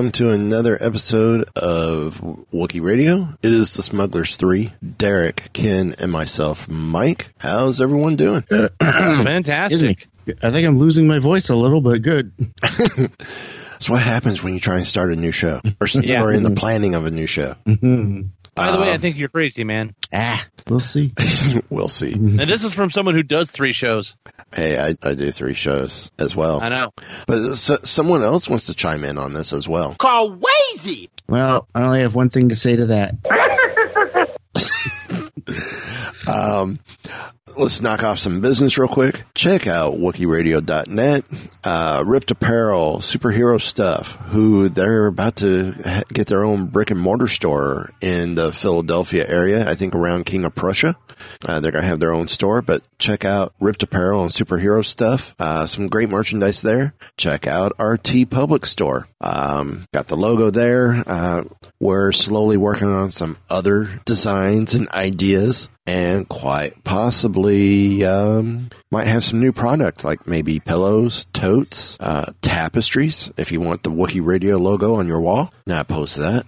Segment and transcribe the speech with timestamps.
[0.00, 2.22] Welcome to another episode of
[2.54, 3.36] Wookie Radio.
[3.42, 7.34] It is the Smugglers 3, Derek, Ken, and myself, Mike.
[7.36, 8.42] How's everyone doing?
[8.50, 10.08] Uh, Fantastic.
[10.42, 12.32] I think I'm losing my voice a little, but good.
[12.62, 16.22] That's what happens when you try and start a new show or, Yeah.
[16.22, 16.56] or in the mm-hmm.
[16.56, 17.54] planning of a new show.
[17.66, 18.22] Mm-hmm.
[18.60, 19.94] By the way, I Um, think you're crazy, man.
[20.12, 21.14] Ah, we'll see.
[21.70, 22.12] we'll see.
[22.12, 24.16] And this is from someone who does three shows.
[24.54, 26.60] Hey, I, I do three shows as well.
[26.60, 26.90] I know.
[27.26, 29.94] But so, someone else wants to chime in on this as well.
[29.94, 31.08] Call Wazy.
[31.26, 33.14] Well, I only have one thing to say to that.
[37.56, 39.22] Let's knock off some business real quick.
[39.34, 41.24] Check out WookieRadio.net,
[41.64, 47.28] uh, Ripped Apparel, Superhero Stuff, who they're about to get their own brick and mortar
[47.28, 50.96] store in the Philadelphia area, I think around King of Prussia.
[51.44, 54.84] Uh, they're going to have their own store, but check out Ripped Apparel and Superhero
[54.84, 55.34] Stuff.
[55.38, 56.94] Uh, some great merchandise there.
[57.16, 59.06] Check out our TeePublic store.
[59.20, 61.02] Um, got the logo there.
[61.06, 61.44] Uh,
[61.78, 69.24] we're slowly working on some other designs and ideas and quite possibly um, might have
[69.24, 73.30] some new product like maybe pillows, totes, uh, tapestries.
[73.36, 76.46] If you want the Wookiee Radio logo on your wall, now post that.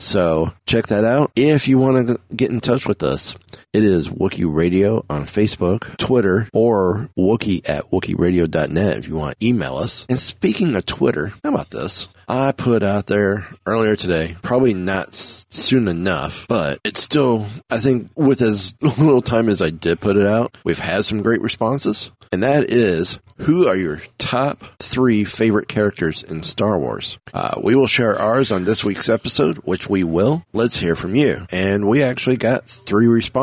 [0.00, 1.32] So check that out.
[1.34, 3.36] If you want to get in touch with us,
[3.72, 9.46] it is Wookie Radio on Facebook, Twitter, or Wookie at WookieRadio.net if you want to
[9.46, 10.06] email us.
[10.08, 12.08] And speaking of Twitter, how about this?
[12.28, 18.10] I put out there earlier today, probably not soon enough, but it's still, I think
[18.16, 22.10] with as little time as I did put it out, we've had some great responses.
[22.30, 27.18] And that is, who are your top three favorite characters in Star Wars?
[27.32, 30.44] Uh, we will share ours on this week's episode, which we will.
[30.52, 31.46] Let's hear from you.
[31.50, 33.37] And we actually got three responses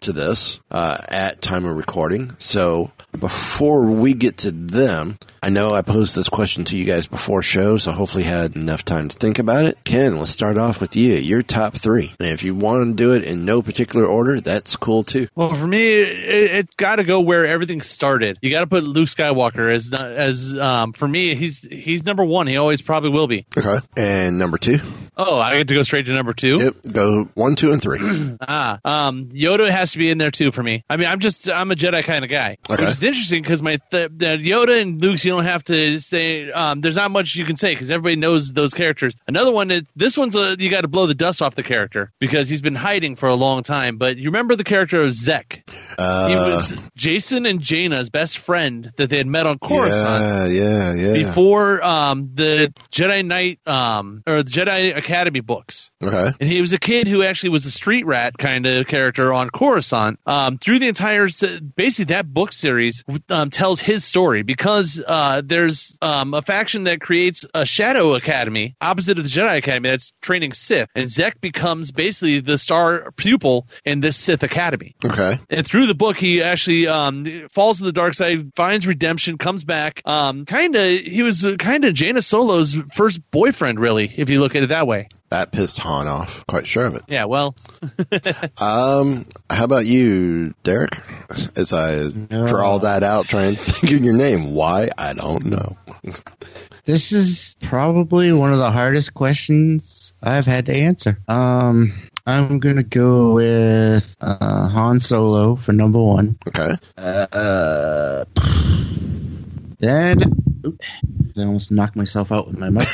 [0.00, 2.34] to this uh, at time of recording.
[2.38, 7.06] So before we get to them, I know I posed this question to you guys
[7.06, 9.78] before show, so hopefully had enough time to think about it.
[9.84, 11.14] Ken, let's start off with you.
[11.14, 12.12] Your top three.
[12.18, 15.28] And if you want to do it in no particular order, that's cool too.
[15.34, 16.08] Well, for me, it,
[16.52, 18.38] it's got to go where everything started.
[18.42, 21.34] You got to put Luke Skywalker as as um, for me.
[21.34, 22.46] He's he's number one.
[22.46, 23.46] He always probably will be.
[23.56, 23.78] Okay.
[23.96, 24.78] And number two.
[25.16, 26.58] Oh, I get to go straight to number two.
[26.58, 26.74] Yep.
[26.92, 27.98] Go one, two, and three.
[28.40, 30.84] Ah, um, Yoda has to be in there too for me.
[30.88, 32.82] I mean, I'm just I'm a Jedi kind of guy, Okay.
[32.84, 36.50] which is interesting because my th- the Yoda and Luke's you don't have to say.
[36.50, 39.14] Um, there's not much you can say because everybody knows those characters.
[39.26, 42.10] Another one is this one's a, you got to blow the dust off the character
[42.18, 43.98] because he's been hiding for a long time.
[43.98, 45.68] But you remember the character of Zek?
[45.98, 50.46] Uh, He was Jacen and Jaina's best friend that they had met on Coruscant yeah,
[50.46, 51.12] yeah, yeah.
[51.12, 55.90] before um, the Jedi Knight um, or the Jedi Academy books.
[56.02, 56.32] okay.
[56.40, 59.50] And he was a kid who actually was a street rat kind of character on
[59.50, 60.18] Coruscant.
[60.24, 61.28] Um, through the entire,
[61.76, 65.12] basically that book series um, tells his story because uh,
[65.44, 70.12] there's um, a faction that creates a Shadow Academy opposite of the Jedi Academy that's
[70.20, 74.94] training Sith, and Zek becomes basically the star pupil in this Sith Academy.
[75.04, 75.38] Okay.
[75.50, 79.64] And through the book, he actually um, falls to the dark side, finds redemption, comes
[79.64, 80.02] back.
[80.04, 84.54] Um, kind of, he was kind of Jaina Solo's first boyfriend, really, if you look
[84.54, 85.08] at it that way.
[85.30, 86.46] That pissed Han off.
[86.46, 87.02] Quite sure of it.
[87.06, 87.54] Yeah, well,
[88.58, 90.96] Um, how about you, Derek?
[91.54, 94.54] As I draw that out, try and think of your name.
[94.54, 94.88] Why?
[94.96, 95.76] I don't know.
[96.84, 101.18] This is probably one of the hardest questions I've had to answer.
[101.28, 101.92] Um,
[102.26, 106.38] I'm gonna go with uh, Han Solo for number one.
[106.48, 106.76] Okay.
[106.96, 108.24] Uh,
[109.78, 110.16] then,
[110.68, 110.80] oop,
[111.36, 112.88] I almost knocked myself out with my mic.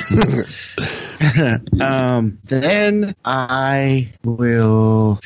[1.81, 5.21] um, then I will.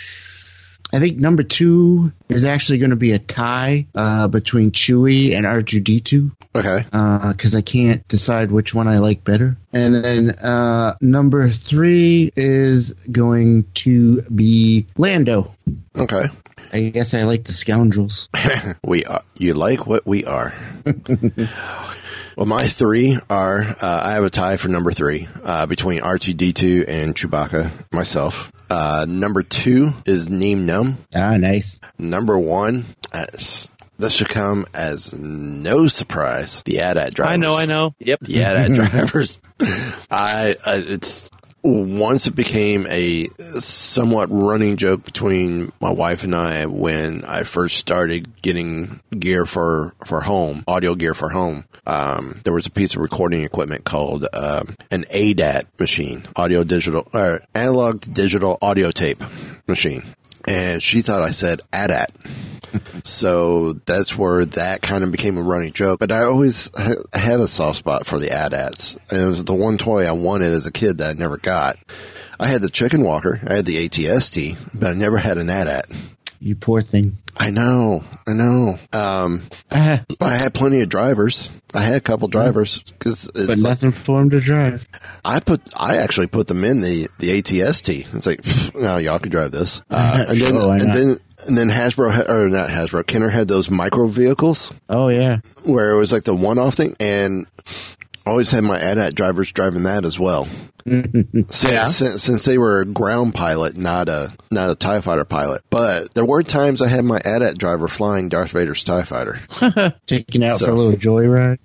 [0.90, 5.44] I think number two is actually going to be a tie uh, between Chewie and
[5.44, 6.84] R2D2 Okay.
[7.30, 9.58] because I can't decide which one I like better.
[9.72, 15.54] And then uh, number three is going to be Lando.
[15.94, 16.24] Okay.
[16.72, 18.28] I guess I like the scoundrels.
[18.84, 20.54] We are, you like what we are.
[22.38, 26.84] well, my three are, uh, I have a tie for number three, uh, between R2D2
[26.86, 28.52] and Chewbacca, myself.
[28.70, 30.98] Uh, number two is Nien Nunb.
[31.16, 31.80] Ah, nice.
[31.98, 33.26] Number one, uh,
[33.98, 36.62] this should come as no surprise.
[36.64, 37.32] The AT-AT drivers.
[37.32, 37.96] I know, I know.
[37.98, 38.20] Yep.
[38.20, 39.40] The AT-AT drivers.
[40.08, 41.28] I, uh, it's,
[41.62, 43.28] once it became a
[43.60, 49.94] somewhat running joke between my wife and I when I first started getting gear for,
[50.04, 51.64] for home, audio gear for home.
[51.86, 57.08] Um, there was a piece of recording equipment called, um, an ADAT machine, audio digital,
[57.12, 59.22] or analog digital audio tape
[59.66, 60.02] machine.
[60.48, 62.08] And she thought I said ADAT.
[63.04, 66.00] So that's where that kind of became a running joke.
[66.00, 68.98] But I always ha- had a soft spot for the AT-ATs.
[69.08, 71.78] And it was the one toy I wanted as a kid that I never got.
[72.38, 73.40] I had the chicken walker.
[73.46, 75.86] I had the ATST, but I never had an AT-AT.
[76.40, 77.18] You poor thing.
[77.36, 78.78] I know, I know.
[78.92, 81.50] Um, but I had plenty of drivers.
[81.72, 84.86] I had a couple drivers because but it's like, nothing for him to drive.
[85.24, 88.14] I put, I actually put them in the, the ATST.
[88.14, 89.82] It's like, pfft, no, y'all can drive this.
[89.90, 93.70] Uh, and then, Oh, and then, and then Hasbro, or not Hasbro, Kenner had those
[93.70, 94.72] micro vehicles.
[94.88, 95.38] Oh yeah.
[95.62, 97.46] where it was like the one off thing and
[98.26, 100.46] always had my AT-AT drivers driving that as well.
[100.88, 101.84] since, Yeah.
[101.84, 106.14] since, since they were a ground pilot, not a not a Tie Fighter pilot, but
[106.14, 109.38] there were times I had my AT-AT driver flying Darth Vader's Tie Fighter,
[110.06, 111.58] Taking out So- for a little joyride.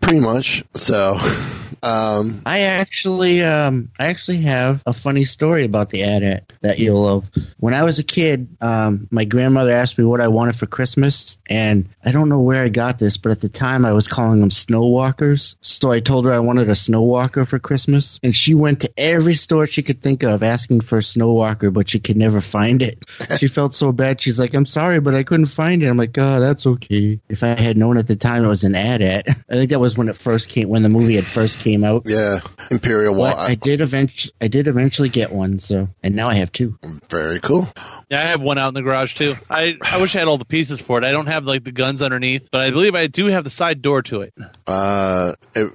[0.00, 0.64] pretty much.
[0.74, 1.18] So,
[1.82, 7.02] um, I actually, um, I actually have a funny story about the AT-AT that you'll
[7.02, 7.30] love.
[7.58, 11.38] When I was a kid, um, my grandmother asked me what I wanted for Christmas,
[11.48, 14.40] and I don't know where I got this, but at the time I was calling
[14.40, 15.56] them snow walkers.
[15.60, 18.90] So I told her I wanted a snow walker for Christmas, and she went to
[18.96, 22.40] every store she could think of asking for a snow walker, but she could never
[22.40, 23.04] find it.
[23.38, 24.20] she felt so bad.
[24.20, 27.42] She's like, "I'm sorry, but I couldn't find it." I'm like, "Oh, that's okay." If
[27.42, 30.08] I had known at the time it was an AT-AT, I think that was when
[30.08, 32.02] it first came, when the movie had first came out.
[32.06, 35.58] yeah, Imperial But Wa- I did eventually, I did eventually get one.
[35.60, 36.78] So, and now I have two.
[37.10, 37.68] very cool.
[38.10, 39.36] Yeah, I have one out in the garage too.
[39.50, 41.04] I, I wish I had all the pieces for it.
[41.04, 43.82] I don't have like the guns underneath, but I believe I do have the side
[43.82, 44.34] door to it.
[44.66, 45.70] Uh, it,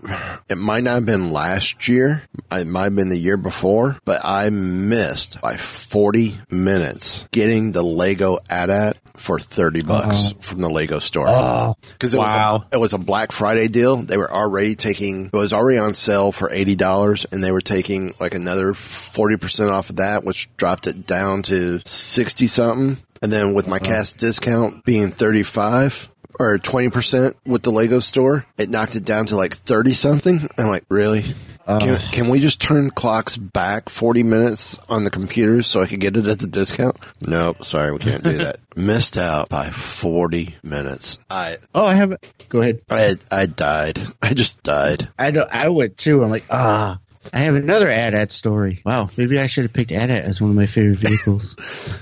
[0.50, 2.24] it might not have been last year.
[2.52, 7.84] It might have been the year before, but I missed by 40 minutes getting the
[7.84, 10.40] Lego AT-AT for 30 bucks uh-huh.
[10.42, 11.28] from the Lego store.
[11.28, 12.54] Oh, Cause it Wow.
[12.54, 13.98] was, a, it was a Black Friday deal.
[13.98, 18.14] They were already taking, it was already on sale for $80 and they were taking
[18.20, 22.98] like another 40% off of that, which dropped it down to 60 something.
[23.22, 23.86] And then with my uh-huh.
[23.86, 29.36] cast discount being 35, or 20% with the Lego store, it knocked it down to
[29.36, 30.50] like 30 something.
[30.58, 31.24] I'm like, really?
[31.66, 36.00] Can, can we just turn clocks back 40 minutes on the computers so I could
[36.02, 36.98] get it at the discount?
[37.26, 38.58] Nope, sorry, we can't do that.
[38.76, 41.20] Missed out by 40 minutes.
[41.30, 42.46] I, Oh, I have it.
[42.50, 42.82] Go ahead.
[42.90, 44.02] I, I died.
[44.22, 45.10] I just died.
[45.18, 45.50] I don't.
[45.52, 46.24] I would too.
[46.24, 47.00] I'm like, ah.
[47.32, 48.82] I have another AT-AT story.
[48.86, 51.56] Wow, maybe I should have picked AT-AT as one of my favorite vehicles.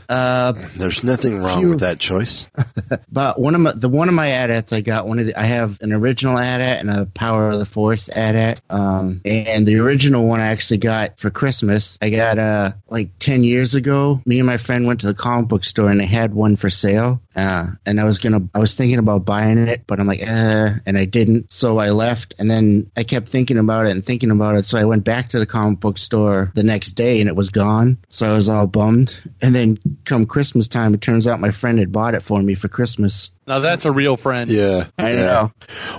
[0.09, 2.47] uh, There's nothing wrong with that choice.
[3.11, 5.43] but one of my the one of my AT-ATs I got one of the, I
[5.43, 8.61] have an original AT-AT and a Power of the Force AT-AT.
[8.69, 11.97] Um, and the original one I actually got for Christmas.
[12.01, 14.21] I got uh like ten years ago.
[14.25, 16.69] Me and my friend went to the comic book store and they had one for
[16.69, 17.21] sale.
[17.35, 20.71] Uh, and I was gonna I was thinking about buying it, but I'm like, uh,
[20.85, 21.51] and I didn't.
[21.51, 24.65] So I left, and then I kept thinking about it and thinking about it.
[24.65, 27.49] So I went back to the comic book store the next day, and it was
[27.49, 27.97] gone.
[28.09, 29.17] So I was all bummed.
[29.41, 32.55] And then come Christmas time, it turns out my friend had bought it for me
[32.55, 33.31] for Christmas.
[33.51, 34.49] Now that's a real friend.
[34.49, 34.85] Yeah.
[34.97, 35.17] I yeah.
[35.17, 35.51] know.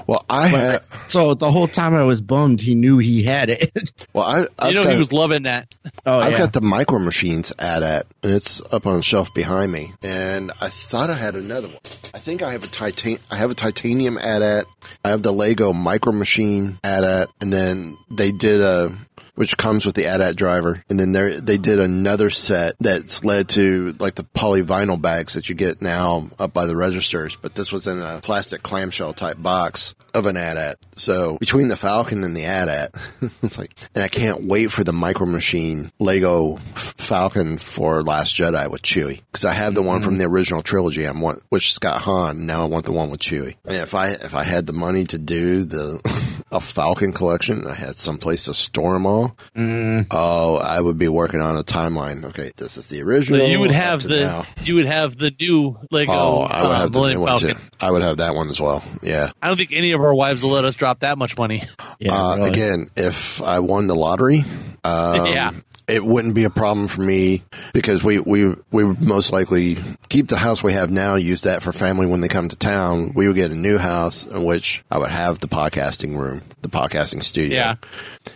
[0.07, 3.93] Well, I had, So the whole time I was bummed, he knew he had it.
[4.15, 5.75] well, I, I've You know got, he was loving that.
[6.07, 6.39] oh I've yeah.
[6.39, 9.93] got the micro machines AT-AT, and it's up on the shelf behind me.
[10.03, 11.77] And I thought I had another one.
[12.15, 13.19] I think I have a titan.
[13.31, 14.65] I have a titanium AT-AT.
[15.05, 18.97] I have the Lego micro machine AT-AT, and then they did a.
[19.35, 23.49] Which comes with the AT-AT driver, and then there they did another set that's led
[23.51, 27.35] to like the polyvinyl bags that you get now up by the registers.
[27.37, 30.77] But this was in a plastic clamshell type box of an AT-AT.
[30.97, 32.95] So between the Falcon and the AT-AT,
[33.43, 38.71] it's like, and I can't wait for the Micro Machine Lego Falcon for Last Jedi
[38.71, 40.21] with Chewie because I have the one from mm-hmm.
[40.21, 41.07] the original trilogy.
[41.07, 42.45] I want, which got Han.
[42.45, 43.57] Now I want the one with Chewie.
[43.65, 46.01] And if I if I had the money to do the
[46.53, 47.67] a Falcon collection.
[47.67, 49.22] I had some place to store them all.
[49.57, 52.25] Mm, Oh, I would be working on a timeline.
[52.25, 53.47] Okay, this is the So original.
[53.49, 54.47] you would have the now.
[54.63, 57.39] you would have the new Lego Oh, I would uh, have the Millennium new one
[57.41, 57.57] Falcon.
[57.57, 57.63] too.
[57.81, 58.83] I would have that one as well.
[59.03, 59.31] Yeah.
[59.43, 61.63] I don't think any of our wives will let us drop that much money.
[61.99, 62.51] yeah, uh, really.
[62.51, 64.45] Again, if I won the lottery,
[64.85, 65.53] um, Yeah.
[65.89, 70.29] It wouldn't be a problem for me because we we we would most likely keep
[70.29, 73.13] the house we have now, use that for family when they come to town.
[73.15, 76.69] We would get a new house in which I would have the podcasting room, the
[76.69, 77.57] podcasting studio.
[77.57, 77.75] Yeah.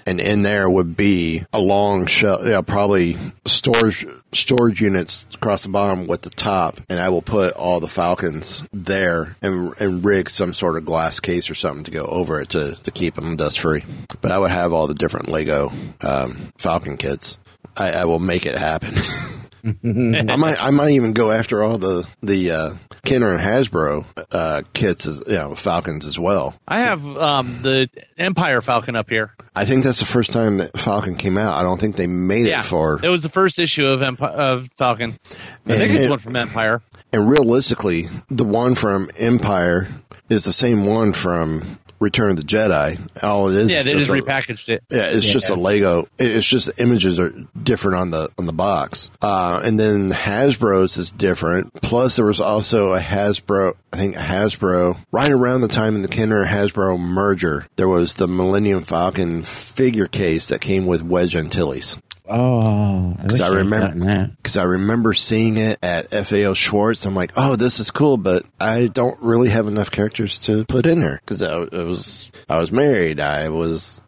[0.06, 5.68] And in there would be a long shelf, yeah, probably storage storage units across the
[5.68, 10.30] bottom with the top, and I will put all the Falcons there and and rig
[10.30, 13.36] some sort of glass case or something to go over it to to keep them
[13.36, 13.84] dust free.
[14.20, 17.38] But I would have all the different Lego um, Falcon kits.
[17.76, 18.94] I, I will make it happen.
[19.84, 24.62] I might I might even go after all the the uh, Kenner and Hasbro uh,
[24.72, 26.54] kits, as, you know, Falcons as well.
[26.68, 29.32] I have um, the Empire Falcon up here.
[29.54, 31.58] I think that's the first time that Falcon came out.
[31.58, 34.30] I don't think they made Yeah, it for it was the first issue of Empi-
[34.30, 35.18] of Falcon.
[35.66, 36.82] I think it's it- one from Empire.
[37.12, 39.88] And realistically, the one from Empire
[40.28, 42.98] is the same one from Return of the Jedi.
[43.22, 44.84] All it is, Yeah, is they just just a, repackaged it.
[44.90, 46.06] yeah, it's just a Lego.
[46.18, 47.30] It's just the images are
[47.62, 49.10] different on the on the box.
[49.22, 51.72] Uh, and then Hasbro's is different.
[51.74, 53.74] Plus, there was also a Hasbro.
[53.92, 58.28] I think Hasbro right around the time in the Kenner Hasbro merger, there was the
[58.28, 61.96] Millennium Falcon figure case that came with Wedge Antilles.
[62.28, 67.06] Oh, because I I'd remember- because I remember seeing it at FAO Schwarz.
[67.06, 70.86] I'm like, oh, this is cool, but I don't really have enough characters to put
[70.86, 73.20] in there because I, I was I was married.
[73.20, 74.00] I was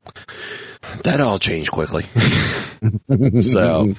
[1.04, 2.04] that all changed quickly.
[3.40, 3.94] so,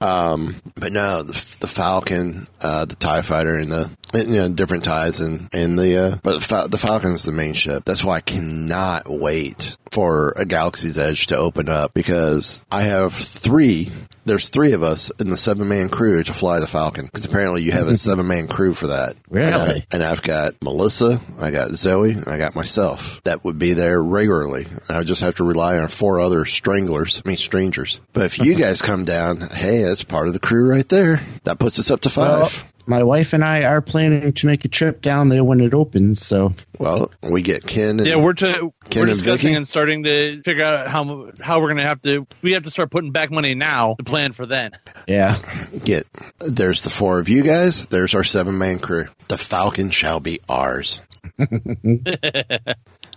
[0.00, 4.84] um, but no, the, the Falcon, uh, the Tie Fighter, and the you know different
[4.84, 7.84] ties and and the uh, but the, Fal- the Falcon's the main ship.
[7.84, 13.14] That's why I cannot wait for a Galaxy's Edge to open up because I have
[13.14, 13.90] three.
[14.26, 17.62] There's three of us in the seven man crew to fly the Falcon because apparently
[17.62, 19.16] you have a seven man crew for that.
[19.28, 19.84] Really?
[19.90, 23.72] And, I, I've got Melissa, I got Zoe, and I got myself that would be
[23.72, 24.66] there regularly.
[24.88, 28.00] I would just have to rely on four other stranglers, I mean strangers.
[28.12, 31.20] But if you guys come down, hey, that's part of the crew right there.
[31.44, 32.69] That puts us up to Well, five.
[32.86, 36.24] My wife and I are planning to make a trip down there when it opens.
[36.24, 37.98] So Well, we get Ken.
[38.00, 39.56] And, Yeah, we're to Ken we're and discussing Vicky?
[39.56, 42.26] and starting to figure out how how we're gonna have to.
[42.42, 44.72] We have to start putting back money now to plan for then.
[45.06, 45.38] yeah,
[45.84, 46.04] get
[46.38, 50.40] there's the four of you guys there's our seven man crew the falcon shall be
[50.48, 51.00] ours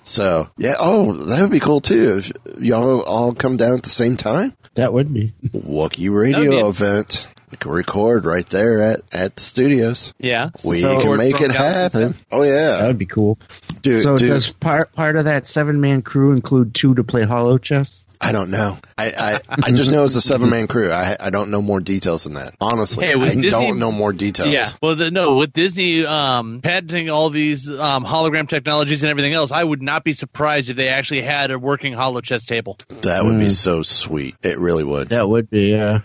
[0.04, 3.90] so yeah oh that would be cool too if y'all all come down at the
[3.90, 5.34] same time that would be.
[5.54, 10.50] wookie That'd be radio event we can record right there at at the studios Yeah,
[10.66, 12.26] we So- can make it happen stuff.
[12.32, 13.38] oh That would be cool.
[13.82, 17.24] dude, so dude does part part of that seven man crew include two to play
[17.24, 18.06] hollow chess?
[18.22, 21.30] i don't know i i, I just know it's a seven man crew I, I
[21.30, 24.48] don't know more details than that honestly Hey, with i Disney- don't know more details
[24.48, 24.70] Yeah.
[24.82, 29.52] Well, the, no, with Disney um, patenting all these um, hologram technologies and everything else,
[29.52, 32.78] I would not be surprised if they actually had a working hollow chess table.
[33.02, 35.76] that would be so sweet it really would That would be.
[35.76, 36.00] Uh,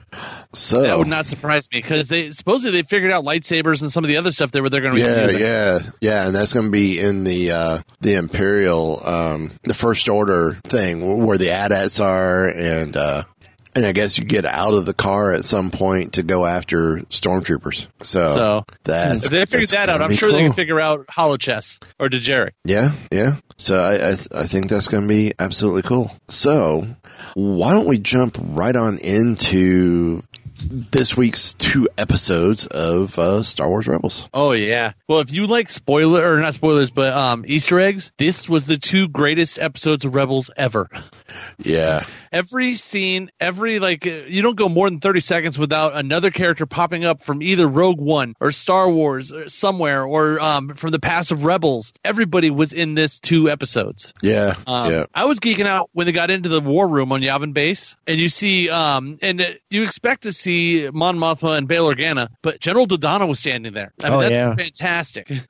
[0.52, 4.05] so That would not surprise me because they supposedly they figured out lightsabers and some
[4.05, 5.40] of the other stuff they were they're going to Yeah, using.
[5.40, 10.09] yeah, yeah, and that's going to be in the uh, the Imperial, um, the First
[10.09, 13.25] Order thing where the AT-ATs are, and uh,
[13.75, 16.99] and I guess you get out of the car at some point to go after
[17.11, 17.87] stormtroopers.
[18.02, 21.37] So, So that's if they figured that out, I'm sure they can figure out hollow
[21.37, 22.52] chess or Dejarik.
[22.64, 23.37] Yeah, yeah.
[23.57, 26.11] So I I, th- I think that's going to be absolutely cool.
[26.28, 26.87] So
[27.35, 30.23] why don't we jump right on into
[30.59, 34.29] this week's two episodes of uh, Star Wars Rebels?
[34.35, 34.93] Oh yeah.
[35.09, 38.77] Well, if you like spoiler or not spoilers, but um, Easter eggs, this was the
[38.77, 40.88] two greatest episodes of Rebels ever.
[41.59, 46.67] Yeah, Every scene, every like, you don't go more than thirty seconds without another character
[46.67, 50.99] popping up from either Rogue One or Star Wars or somewhere, or um, from the
[50.99, 51.93] past of Rebels.
[52.05, 54.12] Everybody was in this two episodes.
[54.23, 55.07] yeah, Um, yeah.
[55.15, 58.19] I was geeking out when they got into the war room on Yavin Base, and
[58.19, 62.61] you see, um, and uh, you expect to see Mon Mothma and Bail Organa, but
[62.61, 63.93] General Dodonna was standing there.
[64.02, 64.55] I mean, Oh, that's yeah.
[64.55, 65.31] fantastic.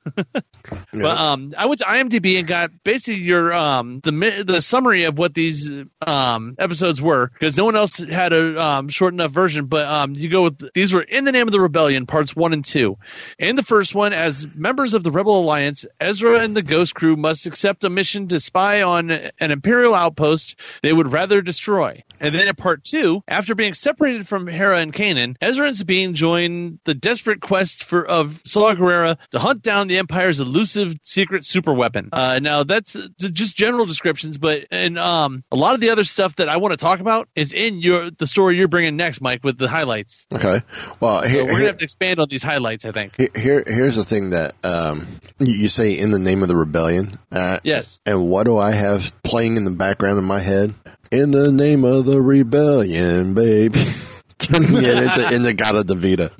[0.91, 5.17] But um, I went to IMDb and got basically your um the the summary of
[5.17, 5.71] what these
[6.05, 9.65] um episodes were because no one else had a um short enough version.
[9.67, 12.53] But um, you go with these were in the name of the rebellion parts one
[12.53, 12.97] and two.
[13.37, 17.15] In the first one, as members of the Rebel Alliance, Ezra and the Ghost Crew
[17.15, 22.03] must accept a mission to spy on an Imperial outpost they would rather destroy.
[22.19, 25.75] And then in part two, after being separated from Hera and on Kanan, Ezra and
[25.77, 30.95] Sabine join the desperate quest for of Saw Gerrera to hunt down the Empire's elusive
[31.03, 32.09] secret super weapon.
[32.11, 36.03] Uh, now that's uh, just general descriptions, but and um, a lot of the other
[36.03, 39.21] stuff that I want to talk about is in your the story you're bringing next,
[39.21, 40.25] Mike, with the highlights.
[40.33, 40.61] Okay.
[40.99, 43.13] Well, So we're gonna here, have to expand on these highlights, I think.
[43.35, 45.07] here- here's the thing that um,
[45.39, 47.19] you, you say in the name of the rebellion.
[47.31, 48.01] Uh, Yes.
[48.05, 50.73] And what do I have playing in the background of my head?
[51.11, 53.83] In the name of the rebellion, baby.
[54.39, 56.31] Turning it into In-A-Gadda-Da-Vida.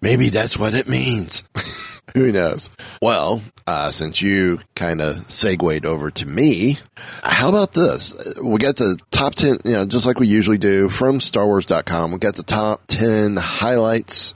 [0.00, 1.42] Maybe that's what it means.
[2.16, 2.70] Who knows?
[3.02, 6.78] Well, uh, since you kind of segued over to me,
[7.24, 8.14] how about this?
[8.40, 12.12] We got the top 10, you know, just like we usually do from StarWars.com.
[12.12, 14.32] We got the top 10 highlights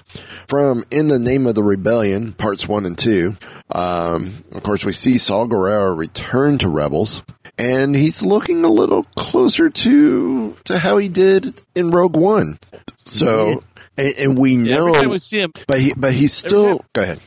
[0.48, 3.36] from In the Name of the Rebellion, parts one and two.
[3.70, 7.22] Um, of course, we see Saw Gerrera return to Rebels,
[7.58, 12.58] and he's looking a little closer to to how he did in Rogue One.
[13.04, 13.62] So,
[13.98, 16.84] and, and we Yeah, know, every time we see him, but he, but he's still.
[16.94, 17.20] Go ahead.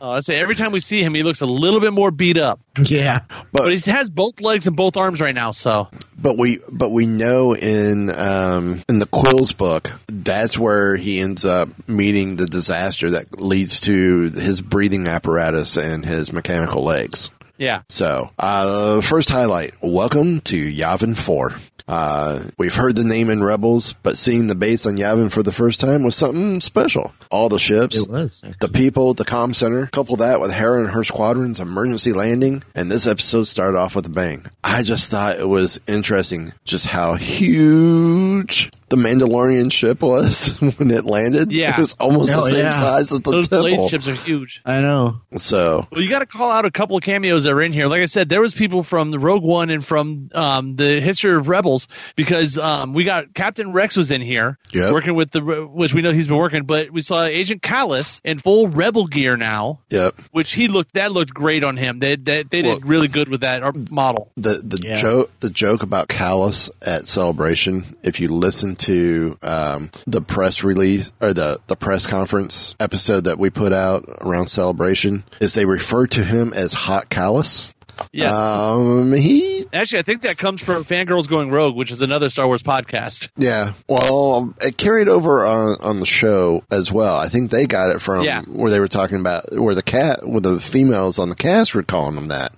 [0.00, 2.36] uh, I say every time we see him, he looks a little bit more beat
[2.38, 2.60] up.
[2.78, 3.20] Yeah.
[3.52, 7.06] But he has both legs and both arms right now, so But we, but we
[7.06, 13.10] know in um, in the Quills book, that's where he ends up meeting the disaster
[13.10, 17.30] that leads to his breathing apparatus and his mechanical legs.
[17.56, 17.82] yeah.
[17.88, 21.54] So, uh, first highlight: Welcome to Yavin Four.
[21.88, 25.52] Uh, we've heard the name in Rebels, but seeing the base on Yavin for the
[25.52, 27.12] first time was something special.
[27.30, 28.44] All the ships, It was.
[28.60, 29.86] the people, the comm center.
[29.86, 34.04] Couple that with Hera and her squadron's emergency landing, and this episode started off with
[34.06, 34.44] a bang.
[34.62, 41.04] I just thought it was interesting just how huge the Mandalorian ship was when it
[41.04, 41.52] landed.
[41.52, 41.72] Yeah.
[41.72, 42.70] it was almost the Oh, same yeah.
[42.70, 43.68] size as the Those temple.
[43.76, 44.62] blade ships are huge.
[44.64, 45.20] I know.
[45.36, 47.86] So Well, you got to call out a couple of cameos that are in here.
[47.86, 51.32] Like I said, there was people from the Rogue One and from um, the History
[51.34, 54.92] of Rebels because um, we got Captain Rex was in here Yep.
[54.92, 58.38] working with the which we know he's been working, but we saw Agent Kallus in
[58.38, 60.14] full Rebel gear now, yep.
[60.32, 61.98] which he looked that looked great on him.
[61.98, 64.30] They they, they Well- did really good with that uh, model.
[64.36, 64.96] the the Yeah.
[64.96, 67.96] joke the joke about Kallus at Celebration.
[68.02, 73.38] If you listen to um, the press release or the the press conference episode that
[73.38, 77.74] we put out around Celebration, is they refer to him as Hot Kallus.
[78.12, 78.30] Yeah.
[78.32, 82.46] Um, he Actually, I think that comes from Fangirls Going Rogue, which is another Star
[82.46, 83.28] Wars podcast.
[83.36, 83.72] yeah.
[83.88, 87.16] Well, it carried over on on the show as well.
[87.16, 88.42] I think they got it from Yeah.
[88.42, 91.82] where they were talking about where the cat, where the females on the cast were
[91.82, 92.52] calling them that.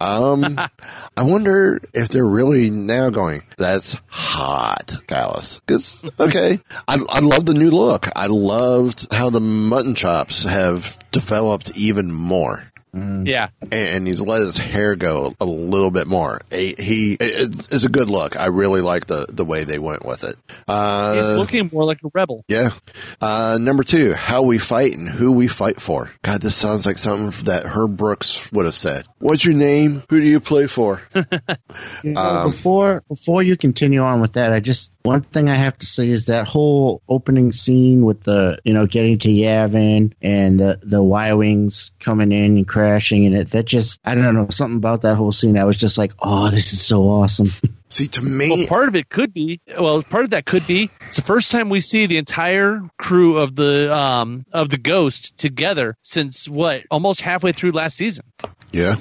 [0.00, 0.58] Um,
[1.16, 5.60] I wonder if they're really now going, that's hot, Kallus.
[5.66, 6.60] Cause, okay.
[6.86, 8.08] I, I love the new look.
[8.14, 12.62] I loved how the mutton chops have developed even more.
[13.26, 13.48] Yeah.
[13.72, 16.40] And he's let his hair go a little bit more.
[16.50, 18.36] He, he it, a good look.
[18.38, 20.36] I really like the, the way they went with it.
[20.48, 22.44] He's Uh, looking more like a rebel.
[22.48, 22.70] yeah.
[23.20, 26.10] Uh, number two, how we fight and who we fight for.
[26.22, 29.06] God, this sounds like something that Herb Brooks would have said.
[29.18, 30.02] What's your name?
[30.10, 31.02] Who do you play for?
[32.02, 35.78] You know, before before you continue on with that, I just one thing I have
[35.78, 40.60] to say is that whole opening scene with the you know getting to Yavin and
[40.60, 44.48] the the Y wings coming in and crashing and it that just I don't know
[44.50, 45.56] something about that whole scene.
[45.56, 47.48] I was just like, oh, this is so awesome.
[47.90, 49.62] See, to me, Well, part of it could be.
[49.66, 50.90] Well, part of that could be.
[51.06, 55.38] It's the first time we see the entire crew of the um of the Ghost
[55.38, 58.26] together since what almost halfway through last season.
[58.72, 58.96] Yeah,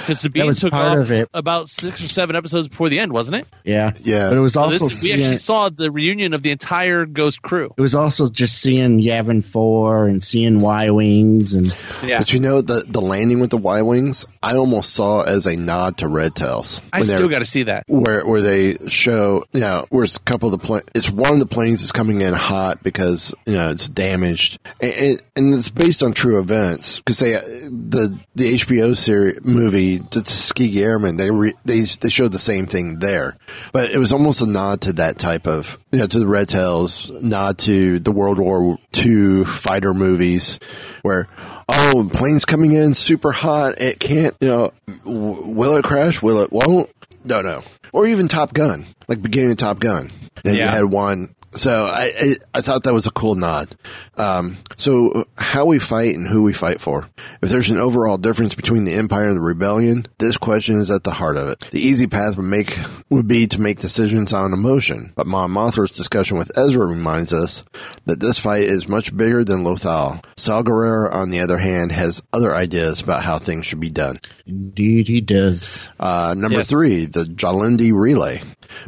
[0.00, 1.28] Because Sabine was took part off of it.
[1.34, 3.46] about six or seven episodes before the end, wasn't it?
[3.64, 4.28] yeah, Yeah.
[4.30, 7.06] But it was So this- also we seeing, actually saw the reunion of the entire
[7.06, 7.72] Ghost crew.
[7.76, 12.40] it was also just seeing Yavin four and seeing Y wings and Yeah, But you
[12.40, 16.08] know, the, the landing with the Y Wings, I almost saw as a nod to
[16.08, 16.80] Red Tails.
[16.92, 17.84] I still got to see that.
[17.86, 21.32] where where they show you know where it's a couple of the plane it's one
[21.32, 25.54] of the planes is coming in hot because you know it's damaged and, and, and
[25.54, 31.16] it's based on true events because they the the HBO series movie the Tuskegee Airmen
[31.16, 33.36] they re, they they showed the same thing there
[33.72, 36.48] but it was almost a nod to that type of you know to the Red
[36.48, 40.58] Tails nod to the World War II fighter movies
[41.02, 41.28] where
[41.68, 44.72] oh plane's coming in super hot it can't you know
[45.04, 46.90] w- will it crash will it won't
[47.26, 47.62] no, no.
[47.92, 50.10] Or even Top Gun, like beginning of Top Gun.
[50.44, 51.34] And you had one.
[51.56, 53.74] So I, I I thought that was a cool nod.
[54.16, 57.08] Um, so how we fight and who we fight for.
[57.42, 61.04] If there's an overall difference between the Empire and the Rebellion, this question is at
[61.04, 61.60] the heart of it.
[61.70, 62.78] The easy path would make
[63.10, 67.64] would be to make decisions on emotion, but Mon Mothma's discussion with Ezra reminds us
[68.04, 70.22] that this fight is much bigger than Lothal.
[70.36, 74.20] Saw Gerrera, on the other hand, has other ideas about how things should be done.
[74.46, 75.80] indeed he does.
[75.98, 76.68] Uh, number Yes.
[76.68, 78.42] three, the Jalindi relay.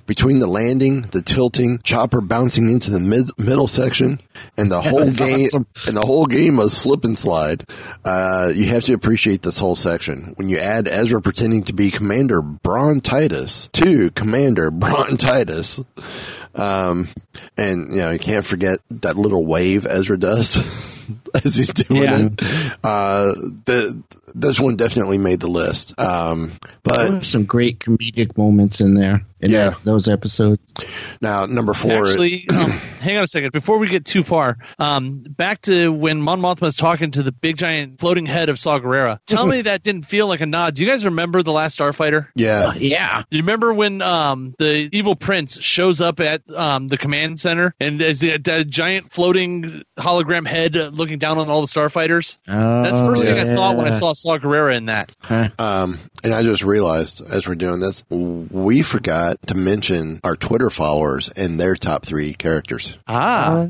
[0.07, 4.21] Between the landing, the tilting, chopper bouncing into the mid- middle section,
[4.57, 5.67] and the whole game awesome.
[5.87, 7.65] and the whole game of slip and slide,
[8.05, 10.33] uh, you have to appreciate this whole section.
[10.37, 15.81] When you add Ezra pretending to be Commander Brom Titus to Commander Brom Titus,
[16.55, 17.09] um,
[17.57, 20.57] and you know you can't forget that little wave Ezra does
[21.45, 22.19] as he's doing Yeah.
[22.27, 22.43] it.
[22.85, 23.33] Uh,
[23.65, 24.03] the
[24.35, 25.99] this one definitely made the list.
[25.99, 29.71] Um, There but were some great comedic moments in there in Yeah.
[29.71, 30.61] that, those episodes.
[31.21, 32.07] now number four.
[32.09, 33.53] Actually, um, hang on a second.
[33.53, 37.31] Before we get too far, um, back to when Mon Mothma was talking to the
[37.33, 39.19] big giant floating head of Saw Gerrera.
[39.27, 40.75] Tell me that didn't feel like a nod.
[40.75, 42.29] Do you guys remember the Last Starfighter?
[42.35, 43.23] yeah, Yeah.
[43.31, 47.75] Do you remember when um, the evil prince shows up at um, the command center
[47.81, 52.39] and there's a, a giant floating hologram head uh, looking down on all the starfighters?
[52.47, 55.13] That's the first thing I thought when I saw Saw Gerrera in that.
[55.21, 55.49] Huh.
[55.59, 60.71] Um, and I just realized as we're doing this, we forgot to mention our Twitter
[60.71, 62.97] followers and their top three characters.
[63.07, 63.69] Ah.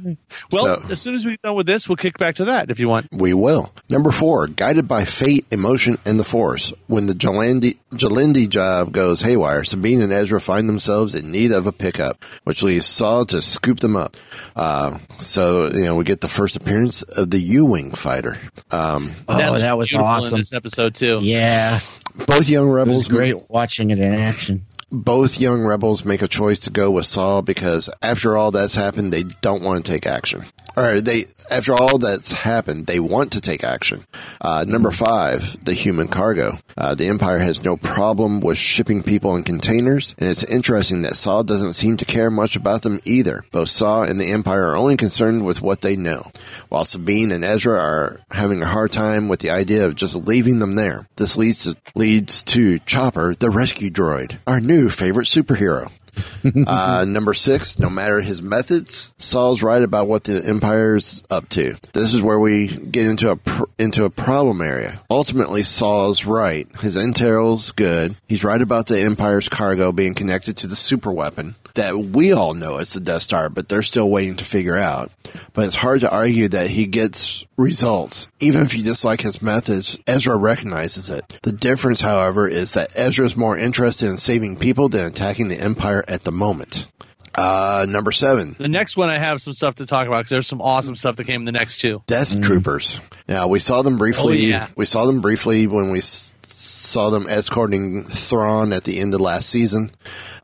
[0.51, 2.81] Well, So- as soon as we're done with this, we'll kick back to that if
[2.81, 3.09] you want.
[3.13, 3.71] We will.
[3.91, 6.73] Number four, guided by fate, emotion, and the force.
[6.87, 11.67] When the Jalindi, Jalindi job goes haywire, Sabine and Ezra find themselves in need of
[11.67, 14.17] a pickup, which leaves Saw to scoop them up.
[14.55, 18.37] Uh, so, you know, we get the first appearance of the U-Wing fighter.
[18.71, 20.35] Um, Oh, that was awesome.
[20.35, 21.21] in this episode too.
[21.23, 21.81] Yeah.
[22.27, 24.67] both young It was rebels great watching it in action.
[24.91, 29.13] both young rebels make a choice to go with Saw because after all that's happened,
[29.13, 30.45] they don't want to take action.
[30.79, 34.07] Or they, after all that's happened, they want to take action.
[34.41, 36.59] Uh, number five, the human cargo.
[36.77, 41.17] Uh, the Empire has no problem with shipping people in containers, and it's interesting that
[41.17, 43.45] Saw doesn't seem to care much about them either.
[43.51, 46.31] Both Saw and the Empire are only concerned with what they know,
[46.69, 50.61] while Sabine and Ezra are having a hard time with the idea of just leaving
[50.61, 51.09] them there.
[51.17, 55.91] This leads to leads to Chopper, the rescue droid, our new favorite superhero.
[56.67, 61.77] uh, number six, no matter his methods, Saw's right about what the Empire's up to.
[61.93, 65.01] This is where we get into a pr- into a problem area.
[65.11, 66.69] Ultimately, Saw's right.
[66.81, 68.15] His intel's good.
[68.29, 72.55] He's right about the Empire's cargo being connected to the super weapon that we all
[72.55, 75.11] know it's the Death Star, but they're still waiting to figure out.
[75.53, 78.29] But it's hard to argue that he gets results.
[78.41, 81.39] Even if you dislike his methods, Ezra recognizes it.
[81.43, 85.59] The difference, however, is that Ezra is more interested in saving people than attacking the
[85.61, 86.87] Empire at the moment.
[87.35, 90.47] Uh, number seven, The next one, I have some stuff to talk about because there's
[90.49, 92.03] some awesome stuff that came in the next two.
[92.09, 92.99] Death Troopers.
[93.29, 94.39] Now, we saw them briefly.
[94.47, 94.67] Oh, yeah.
[94.75, 96.35] We saw them briefly when we s-
[96.69, 99.91] saw them escorting Thrawn at the end of last season.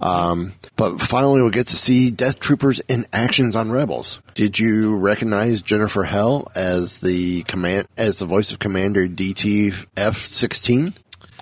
[0.01, 4.21] Um, but finally, we'll get to see Death Troopers in actions on Rebels.
[4.35, 10.95] Did you recognize Jennifer Hale as the command as the voice of Commander DTF sixteen?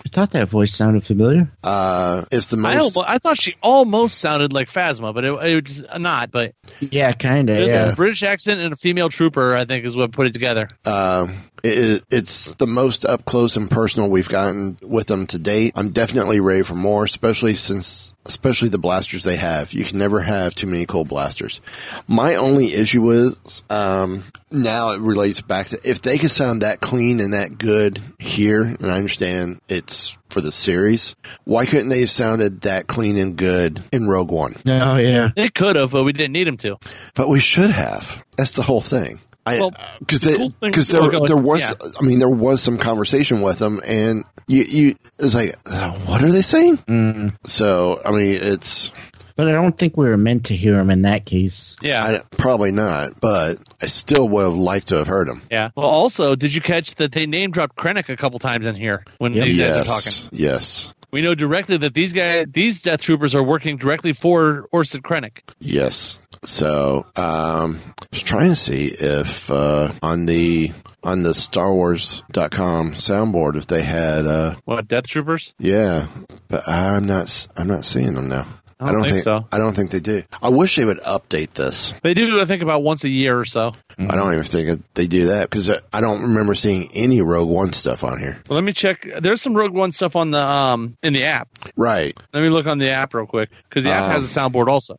[0.04, 1.48] I thought that voice sounded familiar.
[1.62, 2.96] Uh, it's the I, most.
[2.96, 6.32] almo- I thought she almost sounded like Phasma, but it, it was not.
[6.32, 7.58] But Yeah, kind of.
[7.58, 7.92] Yeah.
[7.92, 10.66] a British accent and a female trooper, I think, is what put it together.
[10.84, 15.72] Um, it, it's the most up close and personal we've gotten with them to date.
[15.77, 19.72] I'm definitely ready for more, especially since, especially the blasters they have.
[19.72, 21.61] You can never have too many cold blasters.
[22.09, 26.81] My only issue is, um, now it relates back to if they could sound that
[26.81, 32.01] clean and that good here, and I understand it's for the series, why couldn't they
[32.01, 34.57] have sounded that clean and good in Rogue One?
[34.66, 35.31] Oh, yeah.
[35.37, 36.79] They could have, but we didn't need them to.
[37.14, 38.25] But we should have.
[38.37, 39.20] That's the whole thing.
[39.44, 41.26] I Well, because the cool thing- because there go ahead.
[41.26, 41.88] there was Yeah.
[41.98, 45.90] I mean there was some conversation with them and you you it was like uh,
[46.07, 46.76] what are they saying?
[46.78, 47.35] Mm.
[47.44, 48.90] So I mean it's
[49.35, 51.74] But I don't think we were meant to hear him in that case.
[51.81, 52.05] Yeah.
[52.05, 55.42] I, probably not, but I still would have liked to have heard them.
[55.50, 55.70] yeah.
[55.74, 59.05] Well, also, did you catch that they name dropped Krennic a couple times in here
[59.18, 60.12] when these guys are talking?
[60.31, 64.66] Yes, yes, We know directly that these guys, these Death Troopers, are working directly for
[64.72, 65.40] Orson Krennic.
[65.61, 66.18] yes.
[66.44, 70.72] So um, I was trying to see if uh, on the
[71.05, 75.55] on the Star Wars.com soundboard if they had uh, What Death Troopers?
[75.59, 76.07] Yeah,
[76.48, 77.46] but I'm not.
[77.57, 78.46] I'm not seeing them now.
[78.82, 79.46] I don't think so.
[79.52, 80.22] I don't think they do.
[80.42, 81.94] I wish they would update this.
[82.02, 83.72] They do, I think, about once a year or so.
[83.98, 87.72] I don't even think they do that because I don't remember seeing any Rogue One
[87.72, 88.42] stuff on here.
[88.48, 89.06] Well, let me check.
[89.20, 91.48] There's some Rogue One stuff on the um in the app.
[91.76, 94.40] Right Let me look on the app real quick because the app Um, has a
[94.40, 94.96] soundboard also.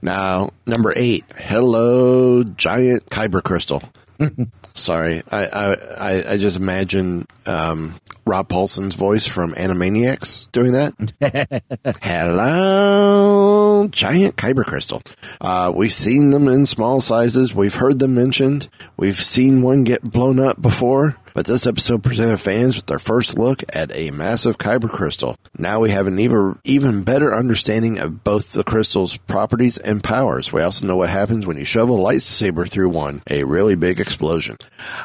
[0.00, 1.24] now, number eight.
[1.36, 3.82] Hello, giant kyber crystal.
[4.74, 7.94] Sorry, I, I I just imagine um,
[8.24, 11.62] Rob Paulsen's voice from Animaniacs doing that.
[12.02, 15.02] Hello, giant kyber crystal.
[15.40, 17.54] Uh, we've seen them in small sizes.
[17.54, 18.68] We've heard them mentioned.
[18.96, 21.16] We've seen one get blown up before.
[21.34, 25.36] But this episode presented fans with their first look at a massive kyber crystal.
[25.58, 30.52] Now we have an even, even better understanding of both the crystal's properties and powers.
[30.52, 33.22] We also know what happens when you shove a lightsaber through one.
[33.30, 34.56] A really big explosion.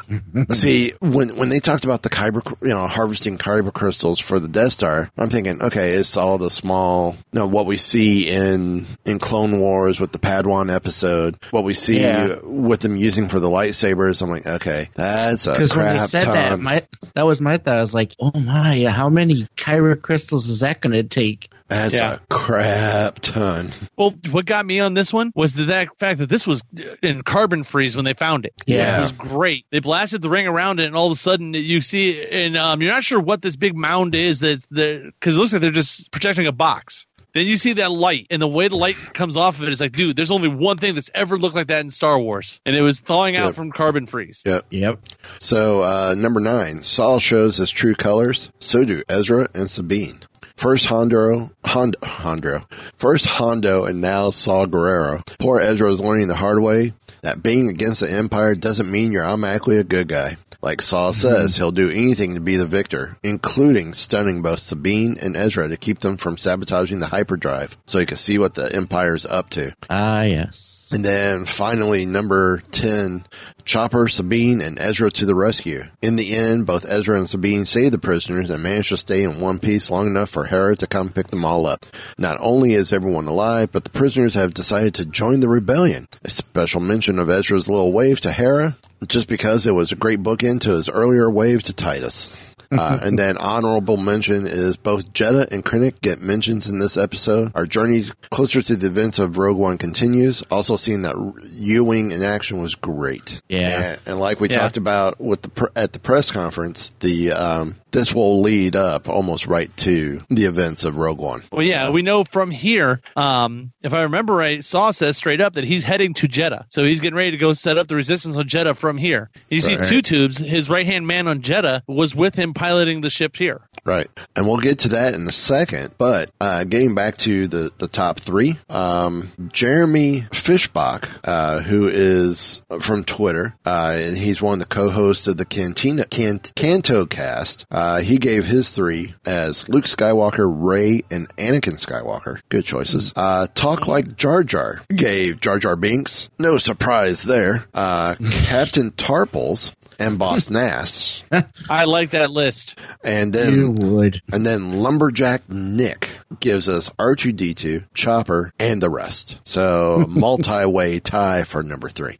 [0.52, 4.48] See, when when they talked about the kyber, you know, harvesting kyber crystals for the
[4.48, 8.86] Death Star, I'm thinking, okay, it's all the small, you know, what we see in
[9.04, 12.36] in Clone Wars with the Padawan episode, what we see Yeah.
[12.42, 14.22] with them using for the lightsabers.
[14.22, 17.58] I'm like, okay, that's a Because when they crap said that, my that was my
[17.58, 17.76] thought.
[17.76, 21.92] I was like, "Oh my, how many Kyber crystals is that going to take?" That's
[21.94, 22.14] Yeah.
[22.14, 23.72] a crap ton.
[23.96, 26.62] Well, what got me on this one was the that fact that this was
[27.02, 28.54] in carbon freeze when they found it.
[28.66, 28.96] Yeah.
[28.98, 29.66] it was great.
[29.70, 32.80] They blasted the ring around it, and all of a sudden you see, and um,
[32.80, 34.40] you're not sure what this big mound is.
[34.40, 37.06] That because it looks like they're just protecting a box.
[37.34, 39.80] Then you see that light, and the way the light comes off of it is
[39.80, 42.74] like, dude, there's only one thing that's ever looked like that in Star Wars, and
[42.74, 43.54] it was thawing out Yep.
[43.54, 44.42] from carbon freeze.
[44.46, 44.66] Yep.
[44.70, 45.00] Yep.
[45.38, 48.50] So uh, number nine, Saw shows his true colors.
[48.60, 50.20] So do Ezra and Sabine.
[50.56, 52.64] First Hondo, Hondo, Hondo.
[52.96, 55.22] First Hondo, and now Saw Gerrera.
[55.38, 59.24] Poor Ezra is learning the hard way that being against the Empire doesn't mean you're
[59.24, 60.36] automatically a good guy.
[60.60, 65.36] Like Saw says, he'll do anything to be the victor, including stunning both Sabine and
[65.36, 69.24] Ezra to keep them from sabotaging the hyperdrive, so he can see what the Empire's
[69.24, 69.76] up to.
[69.88, 70.88] Ah, yes.
[70.90, 73.24] And then finally, number 10,
[73.64, 75.84] Chopper, Sabine, and Ezra to the rescue.
[76.02, 79.40] In the end, both Ezra and Sabine save the prisoners and manage to stay in
[79.40, 81.86] one piece long enough for Hera to come pick them all up.
[82.18, 86.08] Not only is everyone alive, but the prisoners have decided to join the rebellion.
[86.24, 90.22] A special mention of Ezra's little wave to Hera, just because it was a great
[90.22, 92.54] bookend to his earlier wave to Titus.
[92.70, 97.52] Uh, and then honorable mention is both Jedha and Krennic get mentions in this episode.
[97.54, 100.42] Our journey closer to the events of Rogue One continues.
[100.50, 101.16] Also seeing that
[101.50, 103.40] U-wing in action was great.
[103.48, 103.92] Yeah.
[103.92, 104.58] And, and like we Yeah.
[104.58, 109.46] talked about with the at the press conference, the um, this will lead up almost
[109.46, 111.42] right to the events of Rogue One.
[111.52, 113.00] Well, yeah, we know from here.
[113.16, 116.84] Um, if I remember right, Saw says straight up that he's heading to Jedha, so
[116.84, 119.30] he's getting ready to go set up the resistance on Jedha from here.
[119.50, 120.38] You see, two tubes.
[120.38, 123.67] His right hand man on Jedha was with him piloting the ship here.
[123.88, 124.06] Right.
[124.36, 125.94] And we'll get to that in a second.
[125.96, 132.60] But uh, getting back to the, the top three, um, Jeremy Fishbach, uh, who is
[132.82, 137.64] from Twitter, uh, and he's one of the co-hosts of the Cantina Can, Canto cast.
[137.70, 142.42] Uh, he gave his three as Luke Skywalker, Rey, and Anakin Skywalker.
[142.50, 143.14] Good choices.
[143.16, 146.28] Uh, Talk like Jar Jar gave Jar Jar Binks.
[146.38, 147.64] No surprise there.
[147.72, 151.22] Uh, Captain Tarpals and Boss Nass.
[151.68, 152.78] I like that list.
[153.04, 154.22] And then you would.
[154.32, 159.38] and then Lumberjack Nick gives us R2D2, Chopper, and the rest.
[159.44, 162.18] So multi-way tie for number three.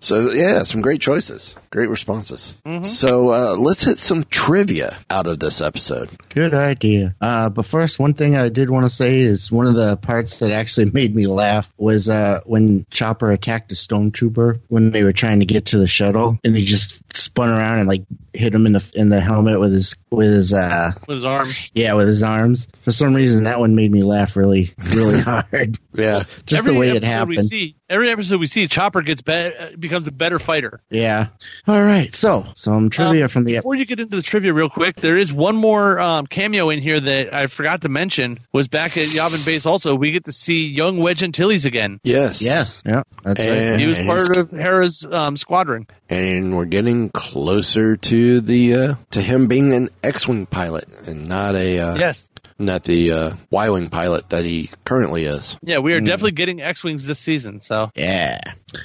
[0.00, 1.54] So yeah, some great choices.
[1.70, 2.54] Great responses.
[2.82, 6.10] So uh, let's hit some trivia out of this episode.
[6.28, 7.14] Good idea.
[7.20, 10.40] Uh, but first, one thing I did want to say is one of the parts
[10.40, 15.12] that actually made me laugh was uh, when Chopper attacked a stormtrooper when they were
[15.14, 18.02] trying to get to the shuttle, and he just spun around and like
[18.34, 21.70] hit him in the in the helmet with his with his uh With his arms.
[21.74, 22.68] yeah with his arms.
[22.84, 25.78] For some reason, that one made me laugh really really hard.
[25.94, 26.24] Yeah.
[26.46, 29.32] Just every the way it episode we see, every episode we see, Chopper gets be-
[29.32, 30.80] uh, becomes a better fighter.
[30.90, 31.28] Yeah.
[31.68, 32.14] All right.
[32.14, 35.18] So some trivia Um, from the Before you get into the trivia, real quick, there
[35.18, 38.38] is one more um, cameo in here that I forgot to mention.
[38.52, 39.66] Was back at Yavin Base.
[39.66, 42.00] Also, we get to see young Wedge Antilles again.
[42.04, 42.40] Yes.
[42.42, 42.82] yes.
[42.86, 43.02] Yeah.
[43.22, 43.78] That's right.
[43.78, 45.86] He was part of Hera's um, squadron.
[46.08, 51.54] and we're getting closer to the uh, to him being an X-wing pilot and not
[51.54, 55.56] a uh, Yes, not the uh, Y-wing pilot that he currently is.
[55.62, 57.60] yeah, we are definitely getting X wings this season.
[57.60, 58.40] So Yeah.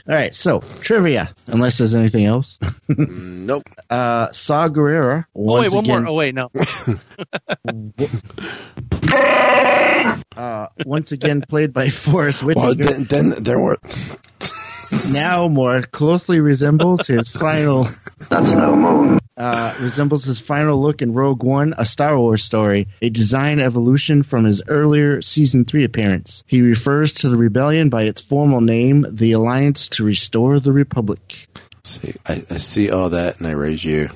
[0.08, 0.36] All right.
[0.36, 2.60] So trivia, unless there's anything else.
[2.90, 3.64] Nope.
[3.90, 5.26] Uh, Saw Gerrera.
[5.36, 6.12] Oh wait, one again, more.
[6.12, 6.50] Oh wait, no.
[10.36, 13.78] uh, once again played by Forest Well, Whitaker, then, then there were
[15.12, 17.88] now more closely resembles his final.
[18.30, 19.20] That's no moon.
[19.36, 24.24] Uh, resembles his final look in Rogue One, a Star Wars story, a design evolution
[24.24, 26.44] from his earlier season three appearance.
[26.48, 31.48] He refers to the rebellion by its formal name, the Alliance to Restore the Republic.
[31.84, 34.10] See, I, I see all that, and I raise you.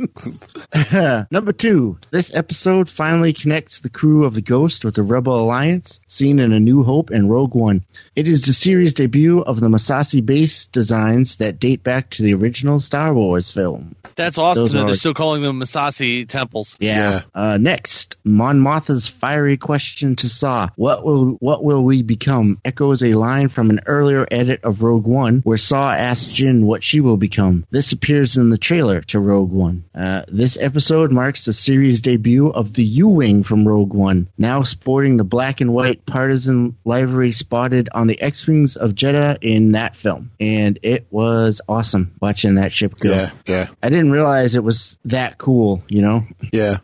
[1.30, 6.00] Number two, this episode finally connects the crew of the Ghost with the Rebel Alliance,
[6.06, 7.84] seen in A New Hope and Rogue One.
[8.16, 12.34] It is the series debut of the Massassi base designs that date back to the
[12.34, 13.94] original Star Wars film.
[14.16, 16.76] That's awesome Those that are- they're still calling them Massassi temples.
[16.80, 17.22] Yeah.
[17.34, 23.02] Uh, next, Mon Mothma's fiery question to Saw: "What will what will we become?" echoes
[23.02, 27.00] a line from an earlier edit of Rogue One, where Saw asks Jyn what she
[27.00, 27.64] will become.
[27.70, 29.84] This appears in the trailer to Rogue One.
[29.92, 35.16] Uh, this episode marks the series debut of the U-wing from Rogue One, now sporting
[35.16, 40.30] the black and white partisan livery spotted on the X-wings of Jedha in that film,
[40.38, 43.10] and it was awesome watching that ship go.
[43.10, 46.24] Yeah, yeah, I didn't realize it was that cool, you know?
[46.52, 46.78] yeah.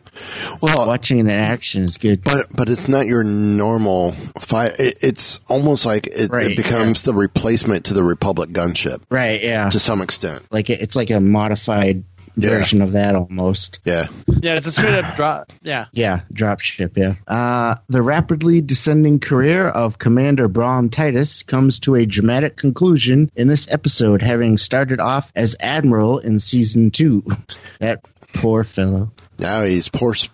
[0.61, 2.23] Well, Watching it in action is good.
[2.23, 4.73] but but it's not your normal fire.
[4.77, 9.41] It, it's almost like it, Right, it becomes the replacement to the Republic gunship Right,
[9.41, 9.69] yeah.
[9.69, 10.43] to some extent.
[10.51, 12.03] like it- it's like a modified
[12.37, 12.49] Yeah.
[12.51, 13.79] version of that almost.
[13.83, 15.51] Yeah, Yeah, it's a straight up drop.
[15.63, 15.85] Yeah.
[15.91, 17.15] Yeah, dropship, yeah.
[17.27, 23.47] Uh, the rapidly descending career of Commander Brom Titus comes to a dramatic conclusion in
[23.47, 27.23] this episode, having started off as Admiral in season two.
[27.79, 29.11] That poor fellow.
[29.39, 30.29] now he's post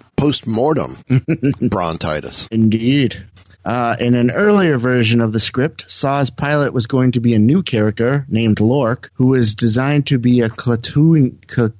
[0.48, 0.98] mortem
[1.62, 2.48] bronchitis.
[2.52, 3.26] Indeed.
[3.65, 7.39] Uh, in an earlier version of the script, Saw's pilot was going to be a
[7.39, 11.73] new character named Lork, who was designed to be a Clatoon, Cl-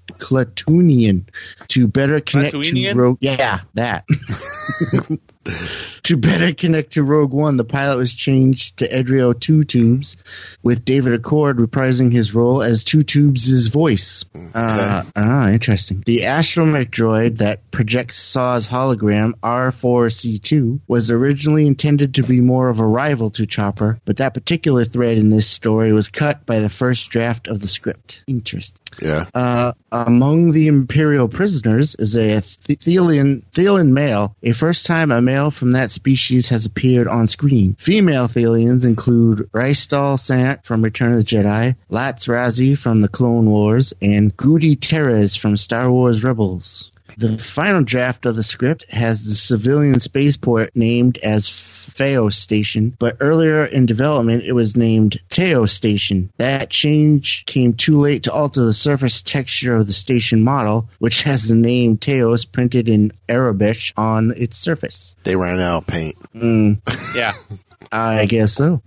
[1.68, 2.96] to better connect to Klatooinian?
[2.96, 3.18] Rogue.
[3.20, 4.06] Yeah, that.
[6.04, 10.16] to better connect to Rogue One, the pilot was changed to Edrio Two Tubes,
[10.62, 14.26] with David Acord reprising his role as Two Tubes' voice.
[14.54, 16.04] Uh, ah, interesting.
[16.06, 22.80] The astromech droid that projects Saw's hologram R4C2 was originally intended to be more of
[22.80, 26.70] a rival to Chopper, but that particular thread in this story was cut by the
[26.70, 28.24] first draft of the script.
[28.28, 28.80] Interesting.
[29.02, 34.36] Yeah, Uh, among the Imperial prisoners is a Th- Theelin, Theelin male.
[34.44, 37.76] A first time a male from that species has appeared on screen.
[37.80, 43.50] Female Theelins include Rystall Sant from Return of the Jedi, Latts Razzi from the Clone
[43.50, 46.92] Wars, and Gooti Terez from Star Wars Rebels.
[47.18, 53.18] The final draft of the script has the civilian spaceport named as Feo Station, but
[53.20, 56.32] earlier in development it was named Teo Station.
[56.38, 61.24] That change came too late to alter the surface texture of the station model, which
[61.24, 65.16] has the name Teos printed in Aurebesh on its surface.
[65.24, 66.16] they ran out of paint.
[66.34, 66.80] Mm.
[67.16, 67.34] Yeah.
[67.92, 68.82] I guess so.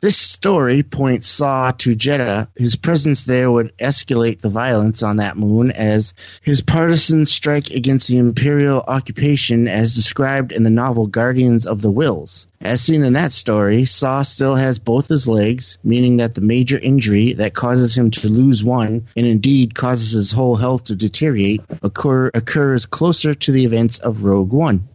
[0.00, 2.48] This story points Saw to Jedha.
[2.56, 8.08] His presence there would escalate the violence on that moon as his partisans strike against
[8.08, 12.46] the Imperial occupation as described in the novel Guardians of the Whills.
[12.60, 16.78] As seen in that story, Saw still has both his legs, meaning that the major
[16.78, 21.62] injury that causes him to lose one and indeed causes his whole health to deteriorate
[21.82, 24.88] occur, occurs closer to the events of Rogue One.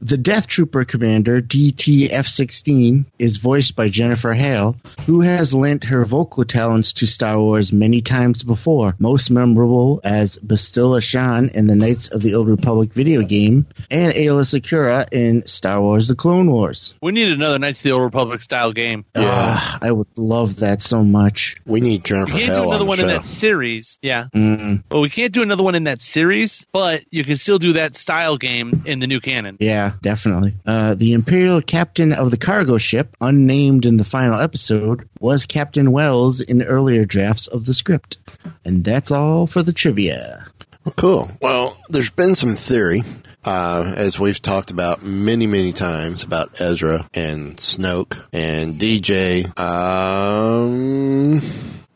[0.00, 4.76] The Death Trooper commander, DTF 16, is voiced by Jennifer Hale,
[5.06, 10.38] who has lent her vocal talents to Star Wars many times before, most memorable as
[10.38, 15.46] Bastila Shan in the Knights of the Old Republic video game, and Aayla Secura in
[15.46, 16.94] Star Wars The Clone Wars.
[17.00, 19.04] We need another Knights of the Old Republic style game.
[19.14, 21.56] Ah, I would love that so much.
[21.66, 23.04] We need Jennifer We can't Hale do another the one show.
[23.04, 23.98] in that series.
[24.02, 24.26] Yeah.
[24.34, 27.74] Mm, Well, we can't do another one in that series, but you can still do
[27.74, 29.56] that style game in the new canon.
[29.60, 30.54] Yeah, definitely.
[30.66, 35.90] Uh, the Imperial captain of the cargo ship, unnamed in the final episode, was Captain
[35.90, 38.18] Wells in earlier drafts of the script.
[38.64, 40.46] And that's all for the trivia.
[40.84, 41.30] Well, cool.
[41.40, 43.02] Well, there's been some theory,
[43.44, 49.58] uh, as we've talked about many, many times about Ezra and Snoke and DJ.
[49.58, 51.40] Um,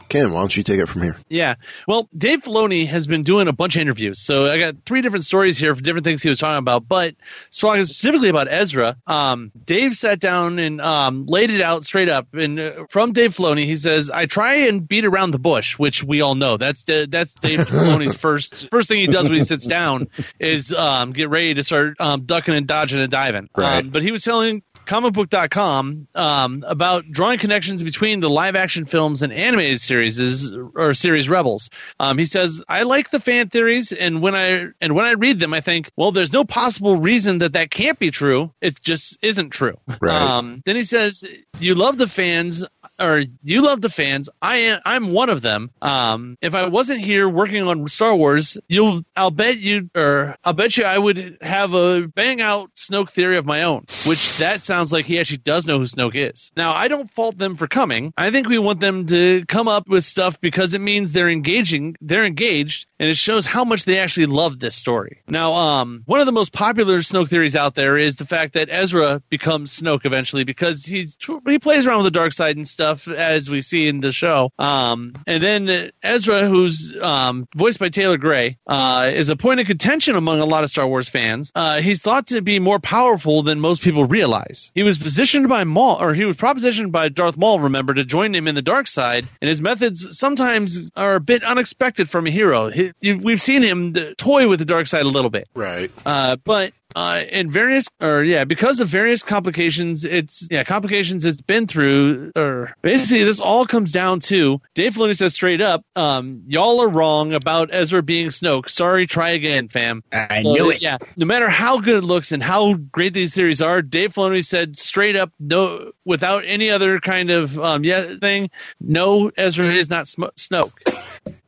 [0.09, 1.16] Ken, why don't you take it from here?
[1.29, 1.57] Yeah.
[1.87, 4.21] Well, Dave Filoni has been doing a bunch of interviews.
[4.21, 6.88] So I got three different stories here for different things he was talking about.
[6.88, 7.14] But
[7.51, 12.29] specifically about Ezra, um, Dave sat down and um, laid it out straight up.
[12.33, 16.03] And uh, from Dave Filoni, he says, "I try and beat around the bush," which
[16.03, 16.57] we all know.
[16.57, 21.12] That's that's Dave Filoni's first first thing he does when he sits down is um,
[21.12, 23.49] get ready to start um, ducking and dodging and diving.
[23.57, 23.81] Right.
[23.81, 29.22] Um, but he was telling comicbook.com um, about drawing connections between the live action films
[29.22, 31.70] and animated series is, or series rebels.
[32.01, 35.38] Um, he says i like the fan theories and when i and when i read
[35.38, 38.53] them i think well there's no possible reason that that can't be true.
[38.61, 39.79] It just isn't true.
[40.01, 40.22] Right.
[40.31, 41.24] um, then he says
[41.61, 42.64] you love the fans
[43.00, 47.00] or you love the fans i am i'm one of them um, if i wasn't
[47.00, 51.38] here working on star wars you'll i'll bet you or i'll bet you i would
[51.40, 55.38] have a bang out snoke theory of my own which that sounds like he actually
[55.38, 56.52] does know who Snoke is.
[56.56, 58.12] Now, I don't fault them for coming.
[58.16, 61.96] I think we want them to come up with stuff because it means they're engaging,
[62.00, 65.22] they're engaged, and it shows how much they actually love this story.
[65.28, 68.68] Now, um, one of the most popular Snoke theories out there is the fact that
[68.70, 72.88] Ezra becomes Snoke eventually because he's he plays around with the dark side and stuff
[72.90, 74.51] as we see in the show.
[74.59, 79.67] Um, and then Ezra, who's um, voiced by Taylor Gray, uh, is a point of
[79.67, 81.52] contention among a lot of Star Wars fans.
[81.54, 84.71] Uh, he's thought to be more powerful than most people realize.
[84.75, 88.35] He was positioned by Maul, or he was propositioned by Darth Maul, remember, to join
[88.35, 92.31] him in the dark side, and his methods sometimes are a bit unexpected from a
[92.31, 92.69] hero.
[92.69, 95.48] He, we've seen him uh, toy with the dark side a little bit.
[95.54, 95.90] Right.
[96.04, 101.40] Uh, but uh, in various, or yeah, because of various complications, it's yeah complications it's
[101.42, 106.42] been through, or basically this all comes down to Dave Filoni says straight up, um,
[106.46, 108.68] y'all are wrong about Ezra being Snoke.
[108.68, 110.02] Sorry, try again, fam.
[110.12, 110.82] I So, knew it.
[110.82, 114.44] Yeah, no matter how good it looks and how great these theories are, Dave Filoni
[114.44, 119.90] said straight up, no, without any other kind of um, yeah thing, no, Ezra is
[119.90, 120.72] not Sm- Snoke.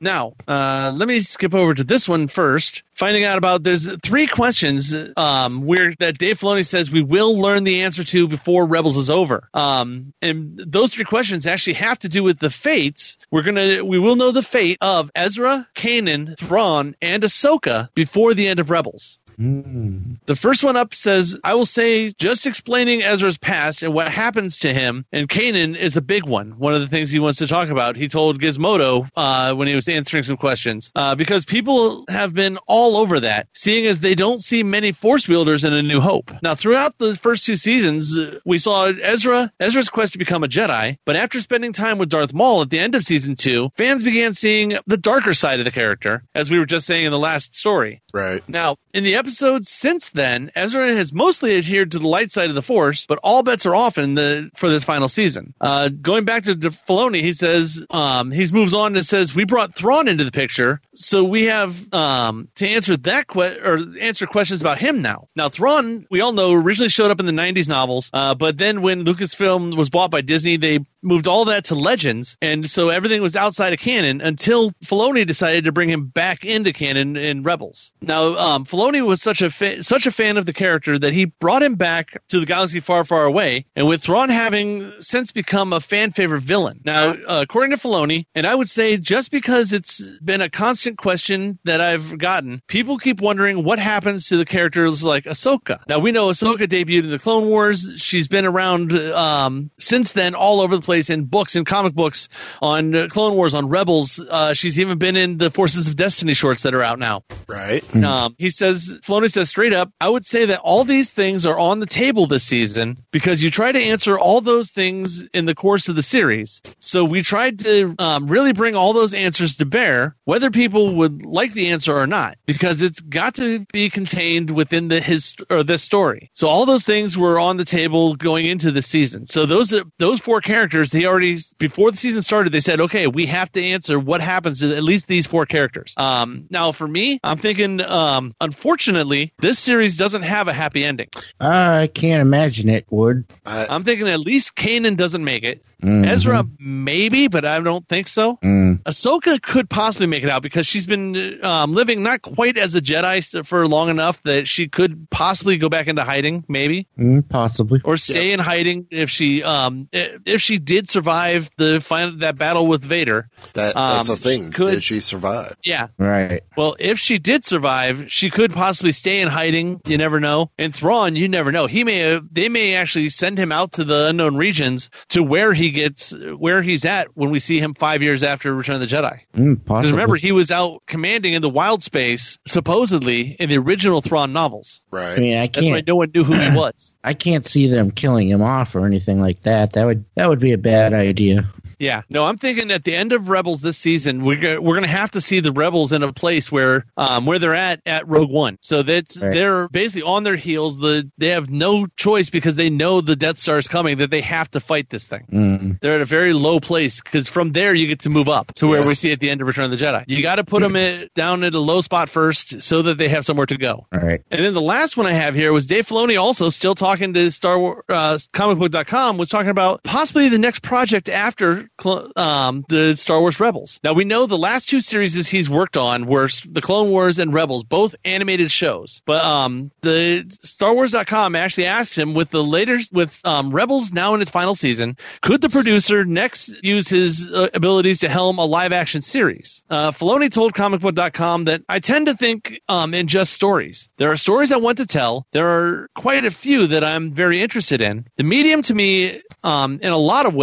[0.01, 2.83] Now, uh, let me skip over to this one first.
[2.95, 7.65] Finding out about there's three questions um, where that Dave Filoni says we will learn
[7.65, 9.49] the answer to before Rebels is over.
[9.55, 13.17] Um, and those three questions actually have to do with the fates.
[13.31, 18.49] We're gonna we will know the fate of Ezra, Kanan, Thrawn, and Ahsoka before the
[18.49, 19.19] end of Rebels.
[19.41, 24.61] The first one up says, I will say, just explaining Ezra's past and what happens
[24.61, 26.59] to him and Kanan is a big one.
[26.59, 27.97] One of the things he wants to talk about.
[27.97, 32.59] He told Gizmodo uh, when he was answering some questions, uh, because people have been
[32.67, 36.31] all over that, seeing as they don't see many Force wielders in A New Hope.
[36.43, 40.49] Now, throughout the first two seasons, uh, we saw Ezra, Ezra's quest to become a
[40.49, 44.03] Jedi, but after spending time with Darth Maul at the end of season two, fans
[44.03, 47.19] began seeing the darker side of the character, as we were just saying in the
[47.19, 48.03] last story.
[48.13, 48.47] Right.
[48.49, 52.57] Now, in the episodes since then, Ezra has mostly adhered to the light side of
[52.57, 55.55] the Force, but all bets are off in the for this final season.
[55.61, 59.73] Uh, going back to Filoni, he says um, he moves on and says we brought
[59.73, 64.63] Thrawn into the picture, so we have um, to answer that que- or answer questions
[64.63, 65.29] about him now.
[65.37, 68.83] Now, Thrawn, we all know, originally showed up in the '90s novels, uh, but then
[68.83, 73.23] when Lucasfilm was bought by Disney, they moved all that to Legends, and so everything
[73.23, 77.93] was outside of canon until Filoni decided to bring him back into canon in Rebels.
[78.01, 81.25] Now, um, Filoni was such a fa- such a fan of the character that he
[81.27, 85.73] brought him back to the galaxy far, far away, and with Thrawn having since become
[85.73, 86.81] a fan favorite villain.
[86.85, 90.99] Now, uh, according to Filoni, and I would say just because it's been a constant
[90.99, 95.81] question that I've gotten, people keep wondering what happens to the characters like Ahsoka.
[95.89, 97.95] Now, we know Ahsoka debuted in the Clone Wars.
[97.97, 102.29] She's been around um, since then all over the place in books and comic books
[102.61, 104.19] on uh, Clone Wars, on Rebels.
[104.19, 107.23] Uh, she's even been in the Forces of Destiny shorts that are out now.
[107.47, 107.85] Right.
[108.05, 111.59] Um, he says, Filoni says straight up, I would say that all these things are
[111.59, 115.55] on the table this season because you try to answer all those things in the
[115.55, 116.63] course of the series.
[116.81, 121.25] So we tried to um, really bring all those answers to bear, whether people would
[121.25, 125.63] like the answer or not, because it's got to be contained within the his or
[125.63, 126.31] this story.
[126.33, 129.27] So all those things were on the table going into the season.
[129.27, 133.27] So those those four characters, they already before the season started, they said, okay, we
[133.27, 135.93] have to answer what happens to at least these four characters.
[135.99, 141.09] Um, now for me, I'm thinking, um, unfortunately, this series doesn't have a happy ending.
[141.39, 143.25] I can't imagine it would.
[143.45, 145.63] I, I'm thinking at least Kanan doesn't make it.
[145.83, 146.07] Mhm.
[146.07, 148.37] Ezra maybe, but I don't think so.
[148.45, 148.83] Mm.
[148.85, 152.81] Ahsoka could possibly make it out because she's been um, living not quite as a
[152.81, 157.81] Jedi for long enough that she could possibly go back into hiding, maybe, Mm, possibly.
[157.85, 162.67] or stay in hiding if she um, if she did survive the final that battle
[162.69, 163.29] with Vader.
[163.55, 164.51] that that's um, the thing.
[164.53, 165.57] could- Did she survive?
[165.65, 166.43] Yeah, Right.
[166.57, 169.81] well, if she did survive, she could possibly stay in hiding.
[169.85, 170.51] You never know.
[170.59, 171.67] And Thrawn, you never know.
[171.67, 175.53] He may have, they may actually send him out to the unknown regions to where
[175.53, 178.87] he gets where he's at when we see him five years after Return of the
[178.87, 179.21] Jedi.
[179.37, 179.91] Mm, Because possibly.
[179.93, 184.81] remember, he was out commanding in the wild space, supposedly in the original Thrawn novels.
[184.91, 185.19] Right.
[185.19, 185.89] I mean, I That's why can't.
[185.89, 186.95] no one knew who he was.
[187.03, 189.73] I can't see them killing him off or anything like that.
[189.73, 191.49] That would that would be a bad idea.
[191.79, 194.85] Yeah, no, I'm thinking at the end of Rebels this season, we're go- we're going
[194.85, 198.07] to have to see the Rebels in a place where um where they're at at
[198.07, 198.59] Rogue One.
[198.61, 199.33] So that's Right.
[199.33, 200.79] they're basically on their heels.
[200.79, 204.21] The they have no choice because they know the Death Star is coming that they
[204.21, 205.25] have to fight this thing.
[205.33, 205.81] Mm.
[205.81, 208.67] They're at a very low place because from there you get to move up to
[208.69, 208.87] where Yeah.
[208.87, 210.05] we see at the end of Return of the Jedi.
[210.07, 213.09] You got to put them in, down at a low spot first so that they
[213.09, 213.87] have somewhere to go.
[213.91, 214.21] All right.
[214.31, 217.31] And then the last one I have here was Dave Filoni also still talking to
[217.31, 221.69] Star Wars uh, comicbook.com was talking about possibly the next project after
[222.17, 223.81] um, the Star Wars Rebels.
[223.85, 227.33] Now we know the last two series he's worked on were the Clone Wars and
[227.33, 229.03] Rebels, both animated shows.
[229.05, 234.23] But um, the StarWars.com actually asked him with the later with um, Rebels now in
[234.23, 238.73] its final season, could the producer next use his uh, abilities to helm a live
[238.73, 239.63] action series?
[239.71, 243.89] Uh, Filoni told ComicBook.com that I tend to think um, in just stories.
[243.97, 245.27] There are stories I want to tell.
[245.33, 248.07] There are quite a few that I'm very interested in.
[248.17, 250.40] The medium to me, um, in a lot of ways,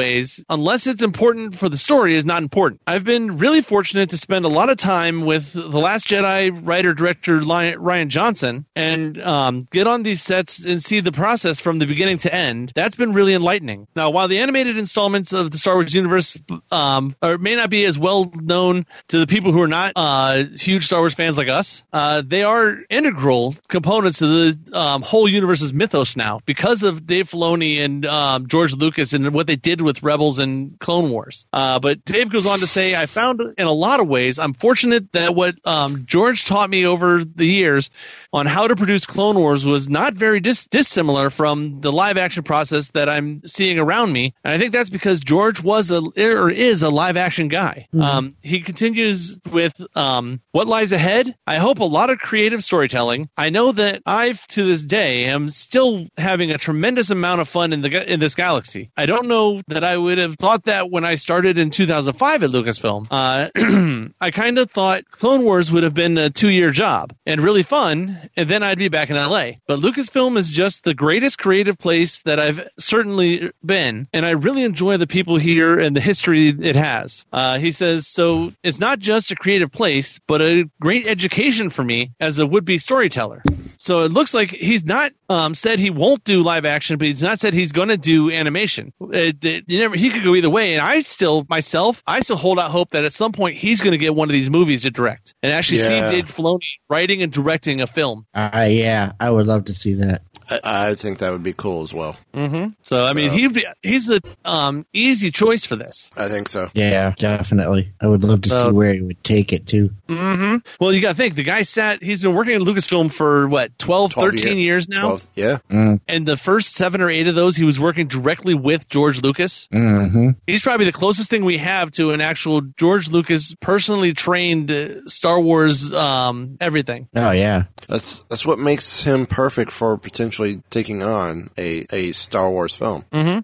[0.49, 2.81] unless it's important for the story, is not important.
[2.87, 6.93] I've been really fortunate to spend a lot of time with The Last Jedi writer
[6.93, 11.85] director Rian Johnson and um, get on these sets and see the process from the
[11.85, 12.71] beginning to end.
[12.75, 13.87] That's been really enlightening.
[13.95, 16.39] Now, while the animated installments of the Star Wars universe
[16.71, 20.43] um, are, may not be as well known to the people who are not uh,
[20.55, 25.27] huge Star Wars fans like us, uh, they are integral components of the um, whole
[25.27, 29.81] universe's mythos now because of Dave Filoni and um, George Lucas and what they did
[29.87, 31.45] with Rebels and Clone Wars.
[31.51, 34.53] Uh, but Dave goes on to say, I found in a lot of ways, I'm
[34.53, 37.89] fortunate that what um, George taught me over the years
[38.31, 42.43] on how to produce Clone Wars was not very dis- dissimilar from the live action
[42.43, 44.35] process that I'm seeing around me.
[44.43, 47.87] And I think that's because George was a or is a live action guy.
[47.97, 51.35] Um, he continues with um, what lies ahead.
[51.47, 53.29] I hope a lot of creative storytelling.
[53.37, 57.73] I know that I've to this day am still having a tremendous amount of fun
[57.73, 58.91] in the in this galaxy.
[58.97, 62.49] I don't know that I would have thought that when I started in 2005 at
[62.49, 63.07] Lucasfilm.
[63.11, 67.41] Uh, I kind of thought Clone Wars would have been a two year job and
[67.41, 69.51] really fun, and then I'd be back in LA.
[69.67, 74.63] But Lucasfilm is just the greatest creative place that I've certainly been, and I really
[74.63, 77.25] enjoy the people here and the history it has.
[77.31, 81.83] Uh, he says, so it's not just a creative place, but a great education for
[81.83, 83.43] me as a would be storyteller.
[83.87, 87.23] So it looks like he's not um, said he won't do live action, but he's
[87.23, 88.91] not said he's going to do animation.
[88.99, 90.73] It, it- you never, he could go either way.
[90.73, 93.93] And I still, myself, I still hold out hope that at some point he's going
[93.93, 96.09] to get one of these movies to direct and actually Yeah.
[96.09, 98.25] see Dave Filoni writing and directing a film.
[98.33, 100.21] Uh, yeah, I would love to see that.
[100.49, 102.15] I, I think that would be cool as well.
[102.33, 102.71] Mm-hmm.
[102.81, 106.11] So I mean, So- he he's a um, easy choice for this.
[106.15, 106.69] I think so.
[106.73, 107.91] Yeah, definitely.
[108.01, 109.89] I would love to So- see where he would take it to.
[110.07, 110.55] Mm-hmm.
[110.79, 112.01] Well, you got to think the guy sat.
[112.01, 115.01] He's been working at Lucasfilm for what 12, 12 13 year- years now.
[115.01, 115.57] 12 yeah.
[115.69, 119.21] Mm, And the first seven or eight of those, he was working directly with George
[119.21, 119.67] Lucas.
[119.71, 124.71] hmm He's probably the closest thing we have to an actual George Lucas personally trained
[124.71, 127.07] uh, Star Wars um, everything.
[127.15, 127.63] Oh yeah.
[127.87, 129.97] That's that's what makes him perfect for
[130.37, 133.03] potentially taking on a, a Star Wars film.
[133.11, 133.39] hmm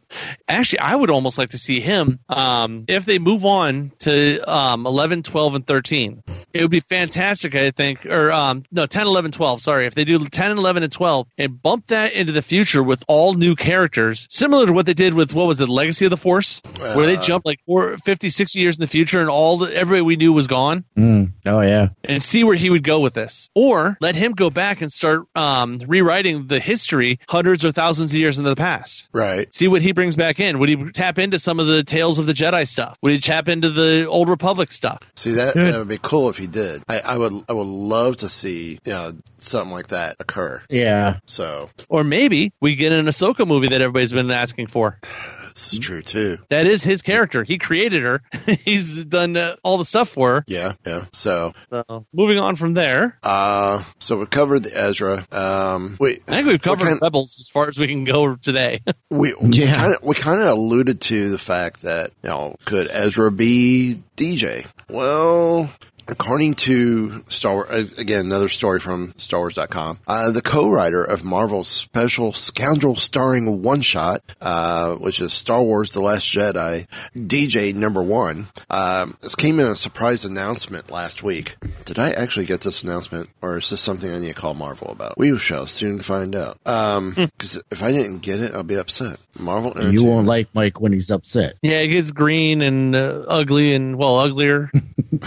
[0.47, 4.85] Actually, I would almost like to see him um, if they move on to um,
[4.85, 6.23] 11, 12, and 13.
[6.53, 8.05] It would be fantastic, I think.
[8.05, 9.61] Or, um, no, 10, 11, 12.
[9.61, 9.87] Sorry.
[9.87, 13.33] If they do 10, 11, and 12 and bump that into the future with all
[13.33, 16.61] new characters, similar to what they did with, what was it, Legacy of the Force?
[16.79, 19.75] where they Uh, jumped like four, 50, 60 years in the future and all the,
[19.75, 21.31] everybody we knew was gone Mm.
[21.45, 21.89] Oh yeah.
[22.03, 23.49] and see where he would go with this.
[23.55, 26.82] Or let him go back and start um, rewriting the history
[27.27, 29.07] hundreds or thousands of years into the past.
[29.13, 29.53] Right.
[29.53, 30.59] See what he brings back in.
[30.59, 32.97] Would he tap into some of the Tales of the Jedi stuff?
[33.01, 34.99] Would he tap into the Old Republic stuff?
[35.15, 35.73] See that Good.
[35.73, 36.84] that would be cool if he did.
[36.88, 40.61] I, I would I would love to see you know something like that occur.
[40.69, 41.19] Yeah.
[41.25, 44.99] So Or maybe we get an Ahsoka movie that everybody's been asking for.
[45.53, 46.37] this is true too.
[46.49, 47.43] That is his character.
[47.43, 48.21] He created her.
[48.65, 50.43] He's done uh, all the stuff for her.
[50.47, 51.05] Yeah, yeah.
[51.13, 55.25] So So moving on from there, uh so we covered the Ezra.
[55.31, 58.35] Um wait I think we've covered what kind- Rebels as far as we can go
[58.35, 58.81] today.
[59.09, 59.75] we Yeah.
[59.75, 64.01] kind of we kind of alluded to the fact that you know could Ezra be
[64.17, 64.65] DJ?
[64.89, 65.71] Well,
[66.07, 71.67] according to Star Wars, uh, again another story from StarWars.com, uh, the co-writer of Marvel's
[71.67, 78.01] special Scoundrel starring one shot, uh, which is Star Wars: The Last Jedi, DJ number
[78.01, 81.55] one, um, this came in a surprise announcement last week.
[81.85, 84.89] Did I actually get this announcement, or is this something I need to call Marvel
[84.91, 85.17] about?
[85.17, 86.59] We shall soon find out.
[86.65, 89.19] Um, because if I didn't get it, I'll be upset.
[89.39, 91.55] Marvel, You won't like Mike when he's upset.
[91.61, 94.71] yeah, it gets green and uh, ugly and well uglier.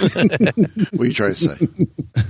[0.93, 1.57] What are you trying to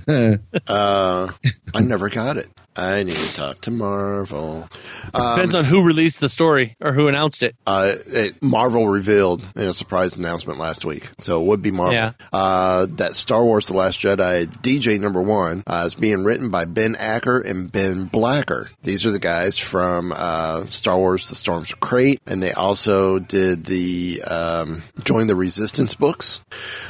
[0.06, 0.38] say?
[0.68, 1.32] uh,
[1.74, 2.48] I never got it.
[2.78, 4.68] I need to talk to Marvel.
[5.06, 7.56] Depends on who released the story or who announced it.
[7.66, 11.94] Uh, it, Marvel revealed in a surprise announcement last week, so it would be Marvel.
[11.94, 12.12] Yeah.
[12.32, 16.66] Uh, that Star Wars: The Last Jedi DJ number one uh, is being written by
[16.66, 18.68] Ben Acker and Ben Blacker.
[18.82, 23.18] These are the guys from uh, Star Wars: The Storms of Crait, and they also
[23.18, 26.42] did the um, Join the Resistance books.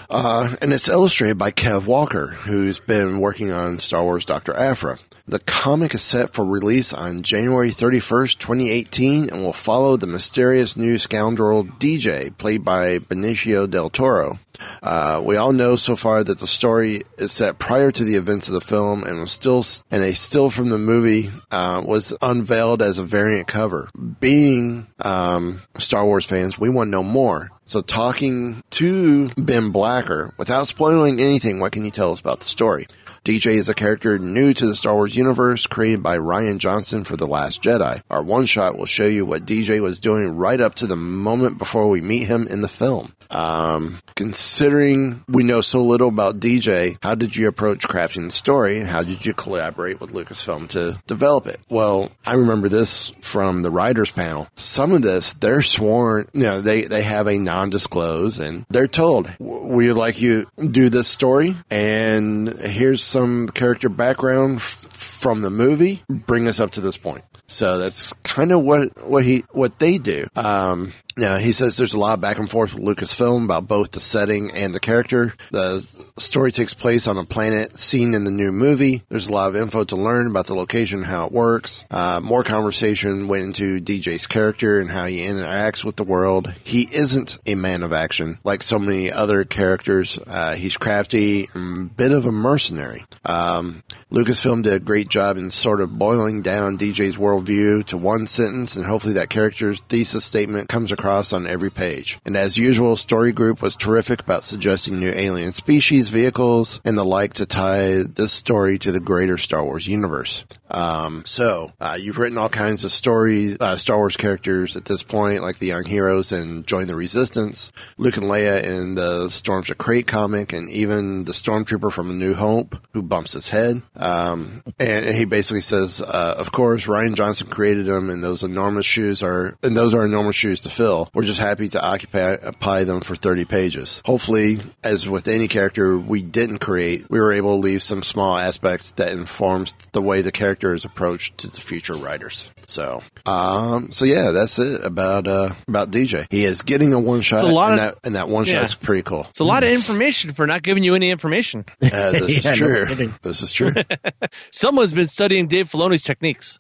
[0.08, 4.98] Uh, and it's illustrated by Kev Walker, who's been working on Star Wars: Doctor Aphra.
[5.28, 10.76] The comic is set for release on January 31st, 2018, and will follow the mysterious
[10.76, 14.38] new scoundrel DJ, played by Benicio del Toro.
[14.84, 18.46] Uh, we all know so far that the story is set prior to the events
[18.46, 22.80] of the film, and was still and a still from the movie uh, was unveiled
[22.80, 23.88] as a variant cover.
[24.20, 27.50] Being um, Star Wars fans, we want to know more.
[27.64, 32.46] So, talking to Ben Blacker without spoiling anything, what can you tell us about the
[32.46, 32.86] story?
[33.26, 37.16] DJ is a character new to the Star Wars universe created by Rian Johnson for
[37.16, 38.00] The Last Jedi.
[38.08, 41.58] Our one shot will show you what DJ was doing right up to the moment
[41.58, 43.15] before we meet him in the film.
[43.30, 48.80] Um, considering we know so little about DJ, how did you approach crafting the story?
[48.80, 51.60] How did you collaborate with Lucasfilm to develop it?
[51.68, 54.48] Well, I remember this from the writers panel.
[54.56, 59.30] Some of this, they're sworn, you know, they, they have a non-disclose and they're told,
[59.38, 65.50] we would like you do this story and here's some character background f- from the
[65.50, 66.02] movie.
[66.08, 67.24] Bring us up to this point.
[67.48, 70.26] So that's kind of what, what he, what they do.
[70.34, 73.92] Um, now, he says there's a lot of back and forth with Lucasfilm about both
[73.92, 75.32] the setting and the character.
[75.50, 75.80] The
[76.18, 79.02] story takes place on a planet seen in the new movie.
[79.08, 81.86] There's a lot of info to learn about the location and how it works.
[81.90, 86.52] Uh, more conversation went into DJ's character and how he interacts with the world.
[86.64, 90.18] He isn't a man of action like so many other characters.
[90.26, 91.48] Uh, he's crafty
[91.96, 93.06] bit of a mercenary.
[93.24, 98.26] Um, Lucasfilm did a great job in sort of boiling down DJ's worldview to one
[98.26, 102.18] sentence, and hopefully that character's thesis statement comes across on every page.
[102.24, 107.04] And as usual, Story Group was terrific about suggesting new alien species, vehicles, and the
[107.04, 110.44] like to tie this story to the greater Star Wars universe.
[110.70, 115.02] Um, so uh, you've written all kinds of stories, uh, Star Wars characters at this
[115.02, 119.70] point, like the Young Heroes and Join the Resistance, Luke and Leia in the Storms
[119.70, 123.82] of Crait comic, and even the Stormtrooper from A New Hope who bumps his head.
[123.94, 128.42] Um, and, and he basically says, uh, of course, Rian Johnson created them, and those
[128.42, 130.95] enormous shoes are, and those are enormous shoes to fill.
[131.14, 134.02] We're just happy to occupy, them for 30 pages.
[134.04, 138.36] Hopefully, as with any character we didn't create, we were able to leave some small
[138.36, 142.50] aspects that informs the way the character is approached to the future writers.
[142.66, 146.26] So, um, so yeah, that's it about, uh, about DJ.
[146.30, 148.44] He is getting a one shot, It's a lot and of- that, and that one
[148.44, 148.60] Yeah.
[148.60, 149.26] shot's pretty cool.
[149.30, 151.64] It's a lot of information for not giving you any information.
[151.82, 153.14] Uh, this Yeah, is no true.
[153.22, 153.72] this is true.
[154.50, 156.58] Someone's been studying Dave Filoni's techniques.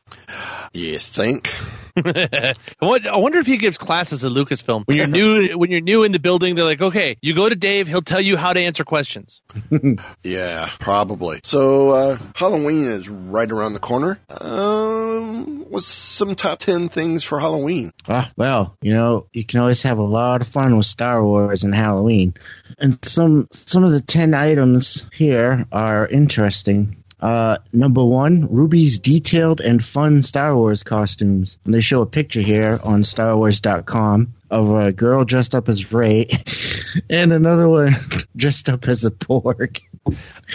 [0.72, 1.50] you think?
[2.04, 4.84] I wonder- if he gives classes at Lucasfilm.
[4.86, 5.06] When you're
[5.48, 7.86] new, when you're new in the building, they're like, "Okay, you go to Dave.
[7.86, 9.40] He'll tell you how to answer questions."
[10.22, 11.40] Yeah, probably.
[11.44, 14.18] So, uh, Halloween is right around the corner.
[14.28, 17.92] Um, what's some top 10 things for Halloween?
[18.08, 21.64] Ah, well, you know, you can always have a lot of fun with Star Wars
[21.64, 22.34] and Halloween.
[22.78, 27.02] And some some of the ten items here are interesting.
[27.20, 31.58] Uh, number one, Rubie's detailed and fun Star Wars costumes.
[31.64, 36.28] And they show a picture here on StarWars.com of a girl dressed up as Rey
[37.10, 37.94] and another one
[38.36, 39.82] dressed up as a porg.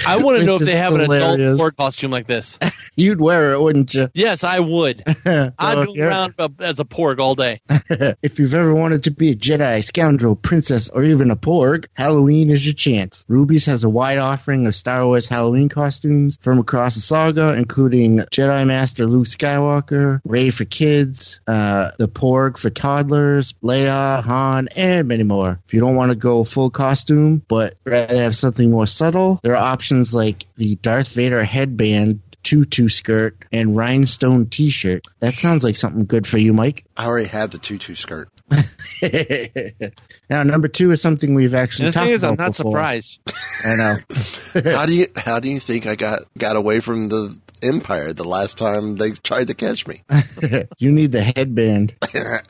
[0.07, 2.57] I want to know if they have an adult porg costume like this.
[2.95, 4.09] You'd wear it, wouldn't you?
[4.13, 5.03] Yes, I would.
[5.25, 6.05] I'd So, go yeah.
[6.05, 7.59] around as a porg all day.
[8.21, 12.49] if you've ever wanted to be a Jedi, scoundrel, princess, or even a porg, Halloween
[12.49, 13.25] is your chance.
[13.27, 18.19] Rubie's has a wide offering of Star Wars Halloween costumes from across the saga, including
[18.19, 25.07] Jedi Master Luke Skywalker, Rey for kids, uh, the porg for toddlers, Leia, Han, and
[25.07, 25.59] many more.
[25.65, 29.53] If you don't want to go full costume, but rather have something more subtle, there
[29.55, 35.07] are options like the Darth Vader headband tutu skirt and rhinestone t-shirt.
[35.19, 36.85] That sounds like something good for you, Mike.
[36.97, 38.29] I already have the tutu skirt.
[40.29, 42.71] now, number two is something we've actually the talked thing is, I'm not before.
[42.71, 43.19] surprised.
[43.65, 43.97] I know.
[44.71, 48.23] how do you, how do you think I got, got away from the Empire the
[48.23, 50.03] last time they tried to catch me?
[50.77, 51.95] you need the headband.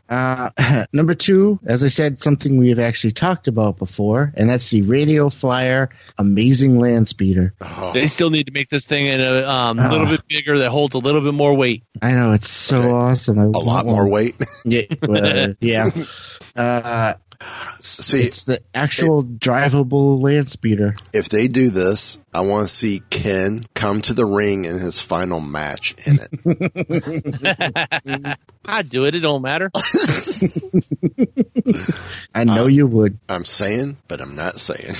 [0.09, 0.49] Uh,
[0.93, 4.81] number two, as I said, something we have actually talked about before, and that's the
[4.81, 7.53] Radio Flyer Amazing Land Speeder.
[7.93, 9.89] They still need to make this thing a um, Ah.
[9.89, 11.83] little bit bigger that holds a little bit more weight.
[12.01, 12.89] I know it's so Okay.
[12.91, 13.39] awesome.
[13.39, 14.35] I a lot more weight.
[14.65, 15.91] Yeah, uh, yeah.
[16.57, 17.13] Uh,
[17.79, 20.93] See, it's the actual drivable land speeder.
[21.13, 24.99] if they do this, I want to see Ken come to the ring in his
[24.99, 26.29] final match in it.
[28.65, 29.15] I'd do it.
[29.15, 29.71] It don't matter.
[32.35, 33.17] I know um, you would.
[33.27, 34.93] I'm saying, but I'm not saying.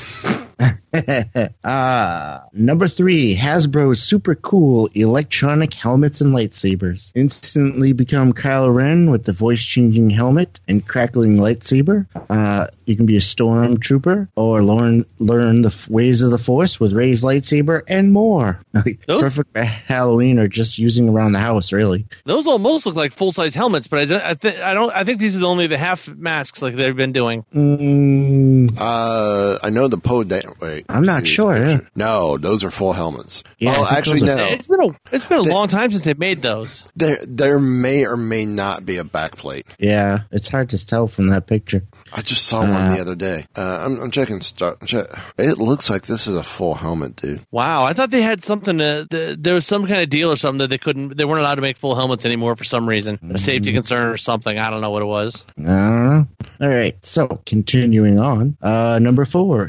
[1.64, 7.12] Uh, number three, Hasbro's super cool electronic helmets and lightsabers.
[7.16, 12.07] Instantly become Kylo Ren with the voice changing helmet and crackling lightsaber.
[12.30, 16.80] Uh, you can be a stormtrooper or learn learn the f- ways of the Force
[16.80, 18.59] with Rey's lightsaber and more.
[19.07, 22.05] Those- Perfect for Halloween or just using around the house, really.
[22.26, 24.22] Those almost look like full size helmets, but I don't.
[24.24, 24.91] I, th- I don't.
[24.93, 27.45] I think these are the only the half masks like they've been doing.
[27.53, 30.24] Mm, Uh, I know the Poe.
[30.24, 31.88] Da- wait, I'm not sure, picture.
[31.95, 33.43] No, those are full helmets.
[33.60, 34.36] Yeah, I oh, actually, no.
[34.38, 34.88] It's been a.
[35.12, 36.89] It's been a They- long time since they made those.
[36.95, 39.64] There, there may or may not be a backplate.
[39.80, 41.84] yeah, it's hard to tell from that picture.
[42.14, 43.45] I just saw one Uh, the other day.
[43.56, 44.41] Uh, I'm, I'm checking.
[44.41, 44.86] Start.
[44.86, 47.45] Check- It looks like this is a full helmet, dude.
[47.52, 48.78] Wow, I thought they had something.
[48.80, 51.16] To, th- there was some kind of deal or something that they couldn't.
[51.18, 54.18] They weren't allowed to make full helmets anymore for some reason, a safety concern or
[54.18, 54.58] something.
[54.58, 55.43] I don't know what it was.
[55.58, 56.28] I don't know.
[56.62, 58.58] All right, so continuing on.
[58.62, 59.68] Uh, number four,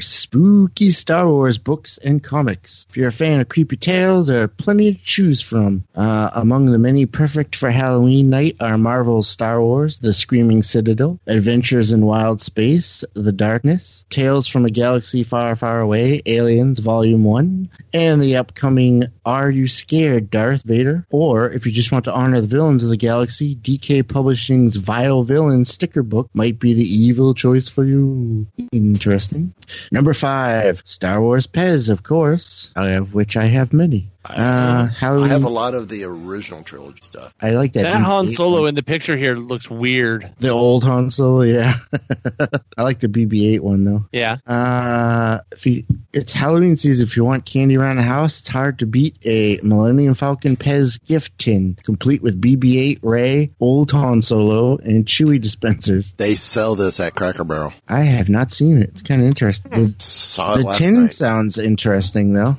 [0.73, 2.87] spooky Star Wars books and comics.
[2.89, 5.83] If you're a fan of creepy tales, there are plenty to choose from.
[5.93, 11.19] Uh, among the many perfect for Halloween night are Marvel's Star Wars, The Screaming Citadel,
[11.27, 17.23] Adventures in Wild Space, The Darkness, Tales from a Galaxy Far, Far Away, Aliens Volume
[17.23, 21.05] 1, and the upcoming Are You Scared, Darth Vader?
[21.11, 25.21] Or, if you just want to honor the villains of the galaxy, DK Publishing's Vile
[25.21, 28.47] Villain sticker book might be the evil choice for you.
[28.71, 29.53] Interesting.
[29.91, 34.12] Number five, Star Wars Pez, of course, of which I have many.
[34.25, 35.29] Uh, Halloween.
[35.29, 37.33] I have a lot of the original trilogy stuff.
[37.41, 37.83] I like that.
[37.83, 38.69] That Han BB-8 Solo one.
[38.69, 40.31] in the picture here looks weird.
[40.39, 41.75] The old Han Solo, yeah.
[42.77, 44.05] I like the BB-8 one though.
[44.11, 47.05] Yeah, Uh, if you, it's Halloween season.
[47.05, 51.03] If you want candy around the house, it's hard to beat a Millennium Falcon Pez
[51.05, 56.13] gift tin, complete with BB-8, Rey, Old Han Solo, and Chewie dispensers.
[56.17, 57.73] They sell this at Cracker Barrel.
[57.87, 58.89] I have not seen it.
[58.93, 59.71] It's kind of interesting.
[59.71, 61.13] The, Saw it the last tin night.
[61.13, 62.55] sounds interesting though.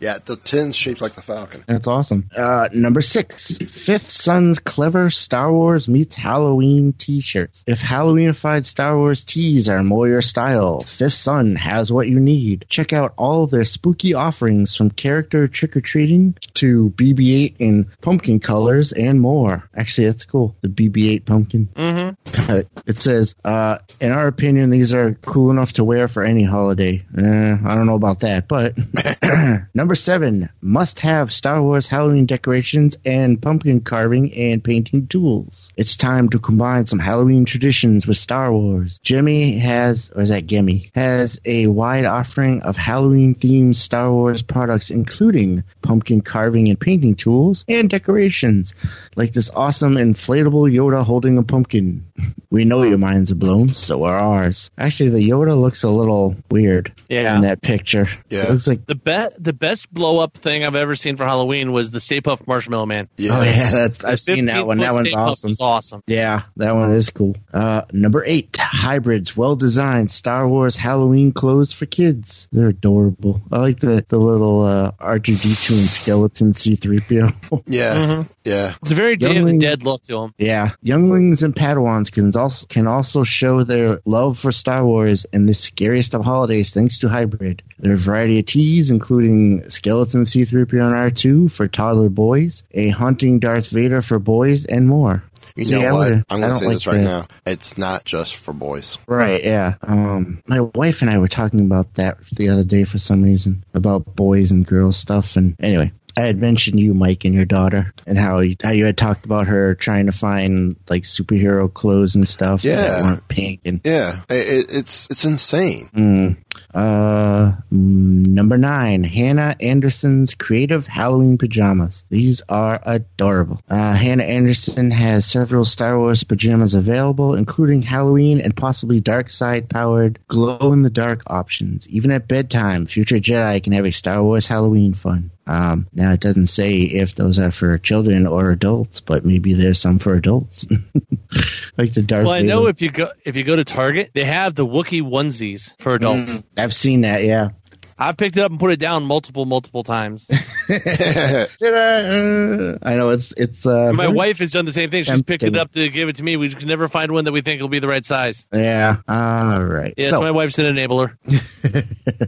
[0.00, 1.64] Yeah, the tin's shaped like the Falcon.
[1.66, 2.28] That's awesome.
[2.36, 7.62] Uh, number six, Fifth Sun's clever Star Wars meets Halloween T-shirts.
[7.66, 12.66] If Halloweenified Star Wars tees are more your style, Fifth Son has what you need.
[12.68, 18.40] Check out all their spooky offerings from character trick or treating to BB-8 in pumpkin
[18.40, 19.68] colors and more.
[19.76, 20.56] Actually, that's cool.
[20.62, 21.68] The BB-8 pumpkin.
[21.74, 22.60] mm-hmm.
[22.86, 27.04] it says, uh, in our opinion, these are cool enough to wear for any holiday.
[27.16, 28.74] Eh, I don't know about that, but
[29.74, 35.72] number seven, must have Star Wars Halloween decorations and pumpkin carving and painting tools.
[35.76, 38.98] It's time to combine some Halloween traditions with Star Wars.
[39.00, 44.42] Jimmy has, or is that Gimme, has a wide offering of Halloween themed Star Wars
[44.42, 48.74] products, including pumpkin carving and painting tools and decorations,
[49.16, 52.06] like this awesome inflatable Yoda holding a pumpkin.
[52.50, 54.70] We know your minds are blown, so are ours.
[54.78, 57.34] Actually, the Yoda looks a little weird Yeah.
[57.34, 58.06] in that picture.
[58.30, 58.44] Yeah.
[58.44, 61.72] It looks like The be- the best blow up thing I've ever seen for Halloween
[61.72, 63.08] was the Stay Puft Marshmallow Man.
[63.16, 63.38] Yeah.
[63.38, 64.78] Oh yeah, that's I've The seen that one.
[64.78, 65.48] That one's Stay Puft awesome.
[65.50, 66.02] was awesome.
[66.06, 67.34] Yeah, that one is cool.
[67.52, 72.48] Uh, number eight, hybrids, well designed Star Wars Halloween clothes for kids.
[72.52, 73.40] They're adorable.
[73.50, 77.62] I like the the little uh, R2D2 and skeleton C3PO.
[77.66, 77.94] Yeah.
[78.04, 78.32] Mm-hmm.
[78.44, 78.74] Yeah.
[78.82, 80.34] It's a very Day of the Dead look to him.
[80.36, 85.46] yeah, younglings and Padawans can also can also show their love for Star Wars in
[85.46, 87.62] the scariest of holidays thanks to hybrid.
[87.78, 92.88] There are a variety of tees, including skeleton C3PO and R2 for toddler boys, a
[92.88, 95.22] hunting Darth Vader for boys, and more.
[95.56, 96.12] You know what?
[96.30, 97.04] I'm going to don't say like this right that.
[97.04, 97.26] now.
[97.46, 98.98] It's not just for boys.
[99.06, 99.74] Right, yeah.
[99.82, 103.64] Um, my wife and I were talking about that the other day for some reason
[103.72, 105.36] about boys and girls stuff.
[105.36, 108.84] And anyway, I had mentioned you, Mike, and your daughter, and how you, how you
[108.86, 112.76] had talked about her trying to find like superhero clothes and stuff Yeah.
[112.76, 113.60] that weren't pink.
[113.64, 114.22] And Yeah.
[114.28, 115.88] It, it's it's insane.
[115.94, 116.36] mm,
[116.74, 122.04] uh, mm, number nine, Hanna Andersson's creative Halloween pajamas.
[122.10, 123.60] These are adorable.
[123.68, 129.68] Uh, Hannah Anderson has several Star Wars pajamas available, including Halloween and possibly dark side
[129.68, 131.88] powered glow in the dark options.
[131.88, 135.30] Even at bedtime, future Jedi can have a Star Wars Halloween fun.
[135.46, 139.78] Um, now it doesn't say if those are for children or adults, but maybe there's
[139.78, 140.66] some for adults,
[141.78, 142.24] like the Darth.
[142.24, 142.70] Well, I know Vader.
[142.70, 146.36] if you go if you go to Target, they have the Wookiee onesies for adults.
[146.36, 147.24] Mm, I've seen that.
[147.24, 147.50] Yeah.
[147.98, 150.28] I picked it up and put it down multiple multiple times.
[150.70, 151.46] I?
[151.60, 153.66] Uh, know it's it's.
[153.66, 155.04] Uh, My wife has done the same thing.
[155.04, 156.36] She's picked it up to give it to me.
[156.36, 158.46] We can never find one that we think will be the right size.
[158.52, 158.96] Yeah.
[159.08, 159.94] All right.
[159.96, 161.16] Yeah, so, my wife's an enabler.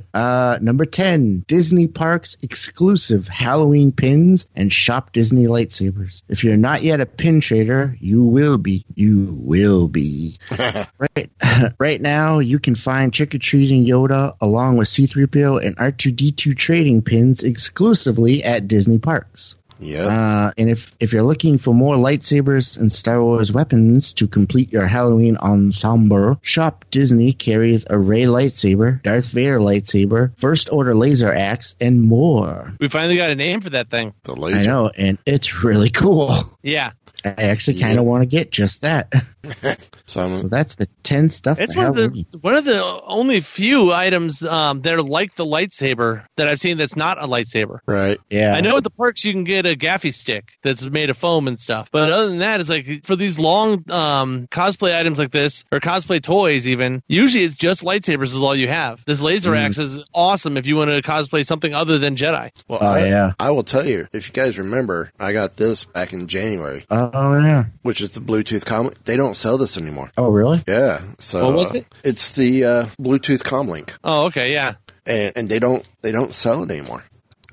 [0.14, 6.22] uh, number 10, Disney Parks exclusive Halloween pins and Shop Disney lightsabers.
[6.28, 8.84] If you're not yet a pin trader, you will be.
[8.94, 10.38] You will be.
[10.98, 11.30] right.
[11.78, 17.02] right now, you can find Trick or Treating Yoda along with C3PO and R2D2 trading
[17.02, 19.56] pins exclusively at Disney parks.
[19.78, 20.06] Yep.
[20.10, 24.72] Uh, and if if you're looking for more lightsabers and Star Wars weapons to complete
[24.72, 31.32] your Halloween ensemble, Shop Disney carries a Rey lightsaber, Darth Vader lightsaber, First Order laser
[31.32, 32.74] axe, and more.
[32.80, 34.14] We finally got a name for that thing.
[34.24, 34.58] the laser.
[34.60, 36.30] I know, and it's really cool.
[36.62, 36.92] Yeah.
[37.24, 38.00] I actually kind Yeah.
[38.00, 39.12] of want to get just that.
[40.08, 41.58] So So that's the ten stuff.
[41.58, 45.44] It's one of the one of the only few items um, that are like the
[45.44, 47.78] lightsaber that I've seen that's not a lightsaber.
[47.86, 48.18] right.
[48.30, 48.54] yeah.
[48.54, 51.48] I know at the parks you can get a gaffi stick that's made of foam
[51.48, 55.30] and stuff, but other than that, it's like for these long um, cosplay items like
[55.30, 59.04] this or cosplay toys, even usually it's just lightsabers is all you have.
[59.04, 59.58] This laser Mm.
[59.58, 62.50] axe is awesome if you want to cosplay something other than Jedi.
[62.68, 63.32] Well, Oh, I, yeah.
[63.38, 67.38] I will tell you, if you guys remember, I got this back in January, Oh
[67.38, 67.64] yeah.
[67.82, 69.02] which is the Bluetooth comic.
[69.04, 70.10] They don't sell this anymore.
[70.16, 70.62] Oh really?
[70.66, 71.00] Yeah.
[71.18, 71.86] So What was uh, it?
[72.04, 74.74] it's the uh, Bluetooth Comlink, Oh, okay, yeah.
[75.06, 77.04] and, and they don't they don't sell it anymore.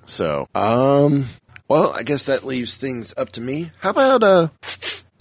[0.05, 1.28] So, um,
[1.74, 3.71] well, I guess that leaves things up to me.
[3.80, 4.49] How about uh?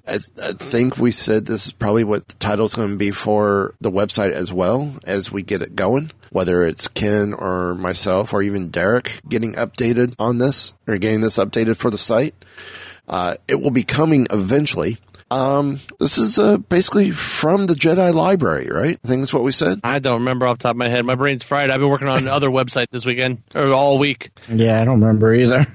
[0.06, 3.74] I, I think we said this is probably what the title's going to be for
[3.80, 6.10] the website as well as we get it going.
[6.28, 11.38] Whether it's Ken or myself or even Derek getting updated on this or getting this
[11.38, 12.34] updated for the site.
[13.08, 14.98] Uh, it will be coming eventually.
[15.30, 19.00] Um, this is uh, basically from the Jedi Library, right?
[19.02, 19.80] I think that's what we said.
[19.84, 21.06] I don't remember off the top of my head.
[21.06, 21.70] My brain's fried.
[21.70, 24.32] I've been working on another website this weekend or all week.
[24.50, 25.66] Yeah, I don't remember either.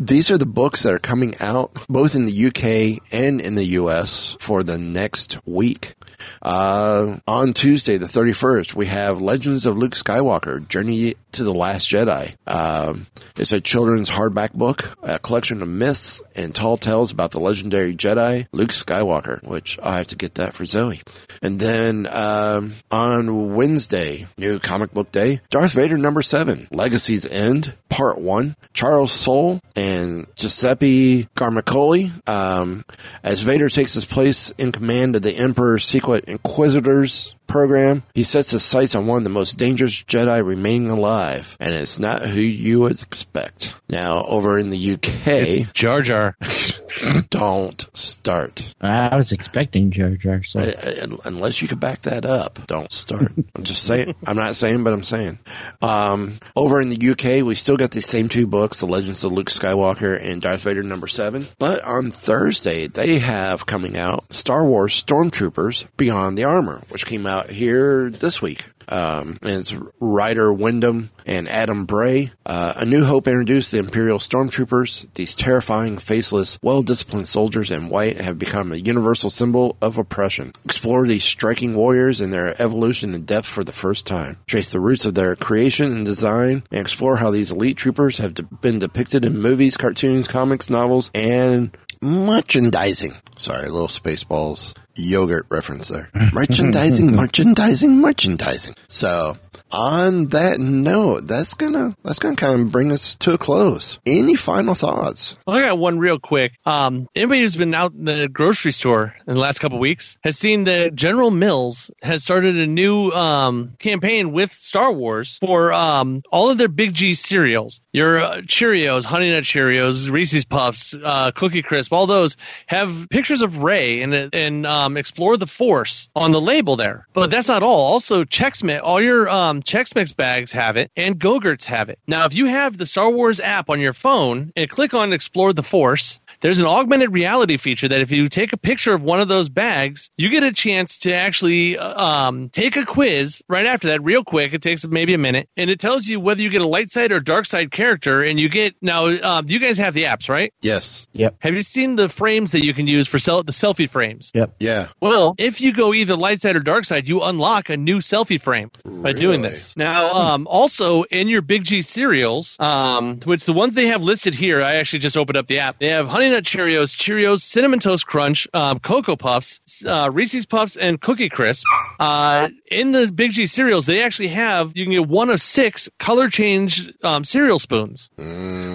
[0.00, 3.64] These are the books that are coming out both in the UK and in the
[3.64, 5.94] US for the next week.
[6.40, 11.90] Uh, on Tuesday, the 31st, we have Legends of Luke Skywalker, Journey to the Last
[11.90, 12.36] Jedi.
[12.46, 17.40] Um, it's a children's hardback book, a collection of myths and tall tales about the
[17.40, 21.02] legendary Jedi, Luke Skywalker, which I have to get that for Zoe.
[21.42, 27.74] And then, um, on Wednesday, new comic book day, Darth Vader number seven, Legacy's End,
[27.88, 32.84] part one, Charles Soule and Giuseppe Camuncoli, um,
[33.22, 38.52] as Vader takes his place in command of the Emperor's secret Inquisitors program, he sets
[38.52, 42.40] his sights on one of the most dangerous Jedi remaining alive, and it's not who
[42.40, 43.74] you would expect.
[43.88, 46.36] Now, over in the UK, Jar Jar.
[47.30, 48.74] don't start.
[48.80, 50.42] I was expecting Jar Jar.
[50.42, 50.72] So Uh,
[51.02, 53.32] uh, Unless you can back that up, don't start.
[53.54, 54.14] I'm just saying.
[54.26, 55.38] I'm not saying, but I'm saying.
[55.82, 59.32] Um, over in the UK, we still got these same two books, The Legends of
[59.32, 61.46] Luke Skywalker and Darth Vader number seven.
[61.58, 67.26] But on Thursday, they have coming out Star Wars Stormtroopers Beyond the Armor, which came
[67.26, 68.64] out here this week.
[68.90, 72.32] Um, and it's Ryder Windham and Adam Bray.
[72.46, 75.12] Uh, A New Hope introduced the Imperial Stormtroopers.
[75.12, 80.52] These terrifying, faceless, well-disciplined soldiers in white have become a universal symbol of oppression.
[80.64, 84.38] Explore these striking warriors and their evolution in depth for the first time.
[84.46, 88.32] Trace the roots of their creation and design, and explore how these elite troopers have
[88.32, 93.16] de- been depicted in movies, cartoons, comics, novels, and merchandising.
[93.36, 96.10] Sorry, little Spaceballs yogurt reference there.
[96.32, 98.74] Merchandising, merchandising, merchandising.
[98.88, 99.36] So,
[99.70, 103.98] on that note, that's gonna that's gonna kind of bring us to a close.
[104.06, 105.36] Any final thoughts?
[105.46, 106.52] Well, I got one real quick.
[106.64, 110.38] Um, anybody who's been out in the grocery store in the last couple weeks has
[110.38, 116.22] seen that General Mills has started a new um, campaign with Star Wars for um,
[116.30, 117.80] all of their Big G cereals.
[117.92, 123.42] Your uh, Cheerios, Honey Nut Cheerios, Reese's Puffs, uh, Cookie Crisp, all those have pictures
[123.42, 127.06] of Ray and and um, Explore the Force on the label there.
[127.12, 127.92] But that's not all.
[127.92, 131.98] Also, Chex Mix, all your um, Chex Mix bags have it, and Go-Gurts have it.
[132.06, 135.52] Now, if you have the Star Wars app on your phone and click on Explore
[135.52, 139.20] the Force, there's an augmented reality feature that if you take a picture of one
[139.20, 143.66] of those bags, you get a chance to actually uh, um, take a quiz right
[143.66, 144.52] after that, real quick.
[144.54, 147.12] It takes maybe a minute, and it tells you whether you get a light side
[147.12, 148.22] or dark side character.
[148.22, 150.52] And you get now, um, you guys have the apps, right?
[150.60, 151.06] Yes.
[151.12, 154.30] yep, Have you seen the frames that you can use for sel- the selfie frames?
[154.34, 154.54] yep.
[154.60, 154.88] Yeah.
[155.00, 158.40] Well, if you go either light side or dark side, you unlock a new selfie
[158.40, 159.76] frame by doing this.
[159.76, 164.34] Now, um, also in your Big G cereals, um, which the ones they have listed
[164.34, 165.78] here, I actually just opened up the app.
[165.78, 170.76] They have Honey Nut Cheerios, Cheerios, Cinnamon Toast Crunch, um, Cocoa Puffs, uh, Reese's Puffs,
[170.76, 171.66] and Cookie Crisp.
[171.98, 175.88] Uh, in the Big G cereals, they actually have you can get one of six
[175.98, 178.10] color change um, cereal spoons,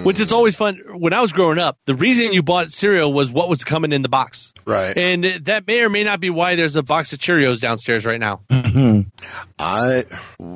[0.04, 0.80] which is always fun.
[0.94, 4.02] When I was growing up, the reason you bought cereal was what was coming in
[4.02, 4.52] the box.
[4.64, 4.96] Right.
[4.96, 8.20] And that may or may not be why there's a box of Cheerios downstairs right
[8.20, 8.40] now.
[9.58, 10.04] I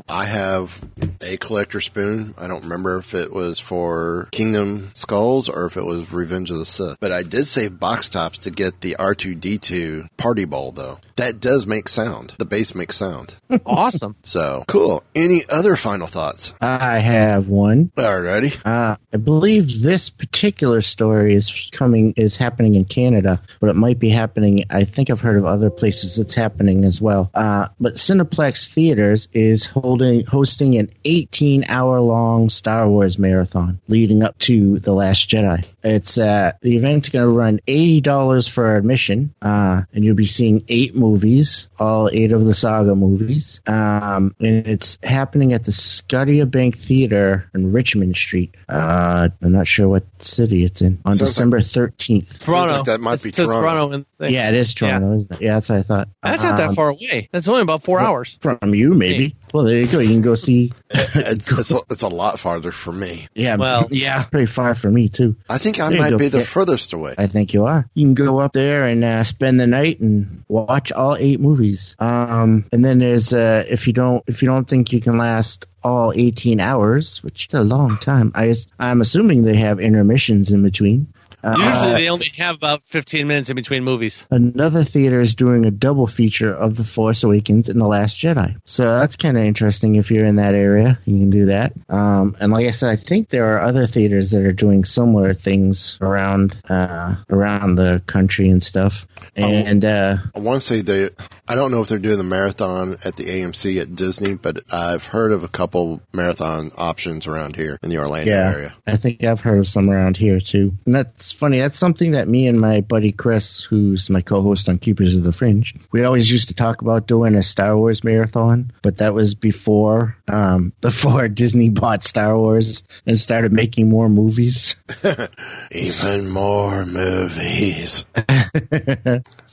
[0.09, 0.78] I have
[1.22, 2.34] a collector spoon.
[2.38, 6.59] I don't remember if it was for Kingdom Skulls or if it was Revenge of
[6.59, 6.88] the Sith.
[6.89, 6.97] Ugh.
[7.01, 10.99] But I did save box tops to get the R2D2 Party ball though.
[11.16, 12.34] That does make sound.
[12.39, 13.34] The bass makes sound.
[13.66, 14.16] Awesome.
[14.22, 15.03] So cool.
[15.14, 16.55] Any other final thoughts?
[16.61, 17.91] I have one.
[17.97, 18.55] Alrighty.
[18.64, 23.99] Uh, I believe this particular story is coming is happening in Canada, but it might
[23.99, 24.64] be happening.
[24.70, 27.30] I think I've heard of other places it's happening as well.
[27.34, 34.22] Uh, but Cineplex Theaters is holding hosting an 18 hour long Star Wars marathon leading
[34.22, 35.66] up to the Last Jedi.
[35.82, 40.26] It's uh, the event's going to run eighty dollars for admission, uh, and you'll be
[40.26, 43.60] seeing eight movies, all eight of the saga movies.
[43.66, 48.54] Um, and it's happening at the Scotia Bank Theater in Richmond Street.
[48.68, 52.44] Uh, I'm not sure what city it's in on Sounds like- December 13th.
[52.44, 52.74] Toronto.
[52.76, 53.92] like that might It be says Toronto.
[53.92, 54.30] in the.
[54.32, 55.40] Yeah, it is Toronto, isn't it?
[55.42, 56.08] Yeah, that's what I thought.
[56.22, 57.28] That's not that Um, far away.
[57.32, 58.38] That's only about four hours.
[58.40, 59.36] from you, maybe.
[59.53, 59.99] Well, there you go.
[59.99, 60.72] You can go see.
[60.90, 63.28] It's, it's, a, it's a lot farther for me.
[63.34, 65.36] Yeah, Well- yeah, pretty far for me too.
[65.49, 66.44] I think I There might be the Yeah.
[66.44, 67.14] furthest away.
[67.18, 67.88] I think you are.
[67.94, 71.96] You can go up there and uh, spend the night and watch all eight movies.
[71.99, 75.66] Um, and then there's uh, if you don't if you don't think you can last
[75.82, 78.32] all 18 hours, which is a long time.
[78.34, 81.07] I I'm assuming they have intermissions in between.
[81.43, 84.26] Uh, Usually they only have about 15 minutes in between movies.
[84.30, 88.57] Another theater is doing a double feature of The Force Awakens and The Last Jedi.
[88.64, 90.99] So that's kind of interesting if you're in that area.
[91.05, 91.72] You can do that.
[91.89, 95.34] Um, and like I said, I think there are other theaters that are doing similar
[95.34, 99.07] things around uh, around the country and stuff.
[99.36, 101.11] And uh, I want to say they.
[101.47, 105.07] I don't know if they're doing the marathon at the AMC at Disney, but I've
[105.07, 108.74] heard of a couple marathon options around here in the Orlando yeah, area.
[108.86, 110.74] I think I've heard of some around here too.
[110.84, 111.58] And that's funny.
[111.58, 115.32] That's something that me and my buddy Chris, who's my co-host on Keepers of the
[115.32, 118.72] Fringe, we always used to talk about doing a Star Wars marathon.
[118.82, 124.76] But that was before um, before Disney bought Star Wars and started making more movies.
[125.70, 128.04] Even more movies.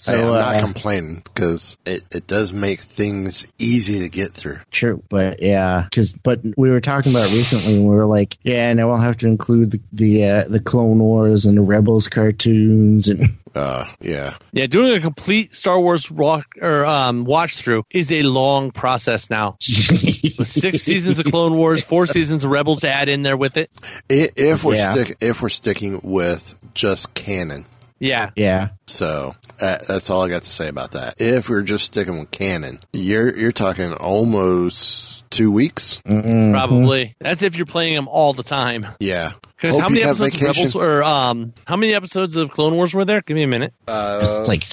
[0.05, 4.59] So I'm not uh, complaining because it, it does make things easy to get through.
[4.69, 8.38] True, but yeah, because but we were talking about it recently, and we were like,
[8.43, 12.07] yeah, and I'll have to include the the, uh, the Clone Wars and the Rebels
[12.07, 14.36] cartoons, and Uh, yeah.
[14.51, 19.30] Yeah, doing a complete Star Wars rock or um, watch through is a long process
[19.30, 19.55] now.
[19.61, 23.72] Six seasons of Clone Wars, four seasons of Rebels to add in there with it.
[24.09, 24.91] If we're Yeah.
[24.91, 27.66] stick, if we're sticking with just canon,
[27.97, 31.16] Yeah, yeah, so uh, that's all I got to say about that.
[31.20, 36.02] If we're just sticking with canon, you're you're talking almost two weeks.
[36.06, 36.52] Mm-hmm.
[36.52, 37.16] probably.
[37.20, 38.88] That's if you're playing them all the time.
[39.00, 39.34] Yeah.
[39.56, 40.64] Because how many have episodes of vacation.
[40.64, 43.22] Rebels or um how many episodes of Clone Wars were there?
[43.22, 43.74] Give me a minute.
[43.88, 44.64] Uh, it's like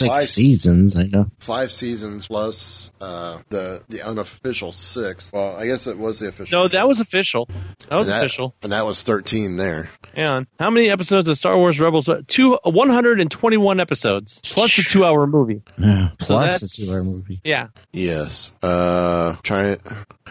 [0.00, 0.96] six five- seasons.
[0.96, 1.30] I know.
[1.38, 5.32] five seasons plus uh, the the unofficial six.
[5.32, 6.58] Well, I guess it was the official.
[6.60, 7.48] No, that was official.
[7.88, 8.54] That was and that, official.
[8.62, 9.88] and that was thirteen there.
[10.14, 12.08] And how many episodes of Star Wars Rebels?
[12.26, 15.62] Two, 121 episodes plus the two-hour movie.
[15.78, 17.40] Yeah, Plus the two-hour movie.
[17.44, 18.52] Yeah, Yes.
[18.62, 19.80] Uh, try it.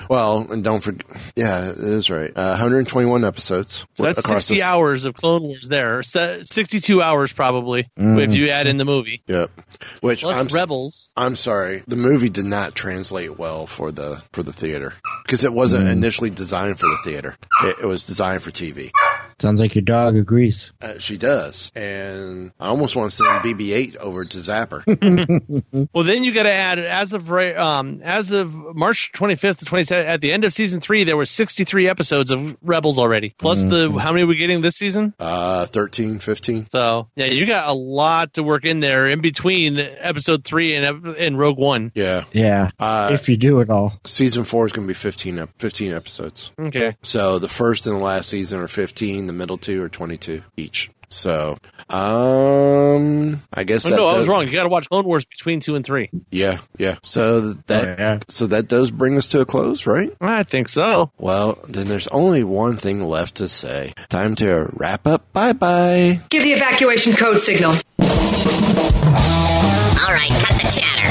[0.09, 1.05] Well, and don't forget.
[1.35, 2.31] Yeah, it is right.
[2.35, 6.01] Uh, 121 episodes so that's 60 this- hours of Clone Wars there.
[6.03, 8.21] Se- 62 hours probably Mm.
[8.21, 9.21] if you add in the movie.
[9.27, 9.51] Yep.
[10.01, 11.09] Which Plus I'm Rebels.
[11.17, 14.93] I'm sorry, the movie did not translate well for the for the theater
[15.25, 15.91] because it wasn't Mm.
[15.91, 17.35] initially designed for the theater.
[17.63, 18.91] It, it was designed for TV.
[19.41, 20.71] Sounds like your dog agrees.
[20.81, 24.83] Uh, she does, and I almost want to send BB-8 over to Zapper.
[25.93, 30.05] Well, then you got to add as of um as of March 25th to 27th
[30.05, 33.33] at the end of season three, there were 63 episodes of Rebels already.
[33.37, 33.93] Plus Mm-hmm.
[33.95, 35.13] the how many are we getting this season?
[35.19, 36.67] uh, 13, 15.
[36.71, 41.07] So yeah, you got a lot to work in there in between episode three and
[41.17, 41.91] and Rogue One.
[41.95, 42.25] Yeah.
[42.31, 43.99] Yeah, Uh, if you do it all.
[44.05, 46.51] season four is going to be 15, 15 episodes.
[46.59, 46.95] Okay.
[47.03, 50.89] So the first and the last season are 15, the middle two are 22 each.
[51.11, 51.57] So,
[51.89, 54.45] um, I guess Oh, that no, I was wrong.
[54.45, 56.11] You got to watch Clone Wars between two and three.
[56.29, 56.97] Yeah, yeah.
[57.01, 58.19] So that, Oh, yeah.
[58.27, 60.11] so that does bring us to a close, right?
[60.21, 61.09] I think so.
[61.17, 63.95] Well, then there's only one thing left to say.
[64.09, 65.33] Time to wrap up.
[65.33, 66.19] Bye bye.
[66.29, 67.71] Give the evacuation code signal.
[67.71, 67.75] All
[70.13, 71.09] right, cut the chatter.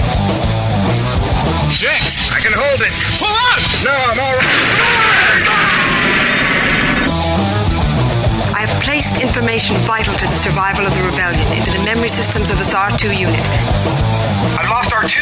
[1.74, 2.30] Jinx!
[2.30, 2.92] I can hold it.
[3.18, 3.60] Pull up!
[3.84, 5.64] No, I'm all right.
[8.82, 12.74] Placed information vital to the survival of the rebellion into the memory systems of this
[12.74, 13.40] R2 unit.
[14.58, 15.18] I've lost R2.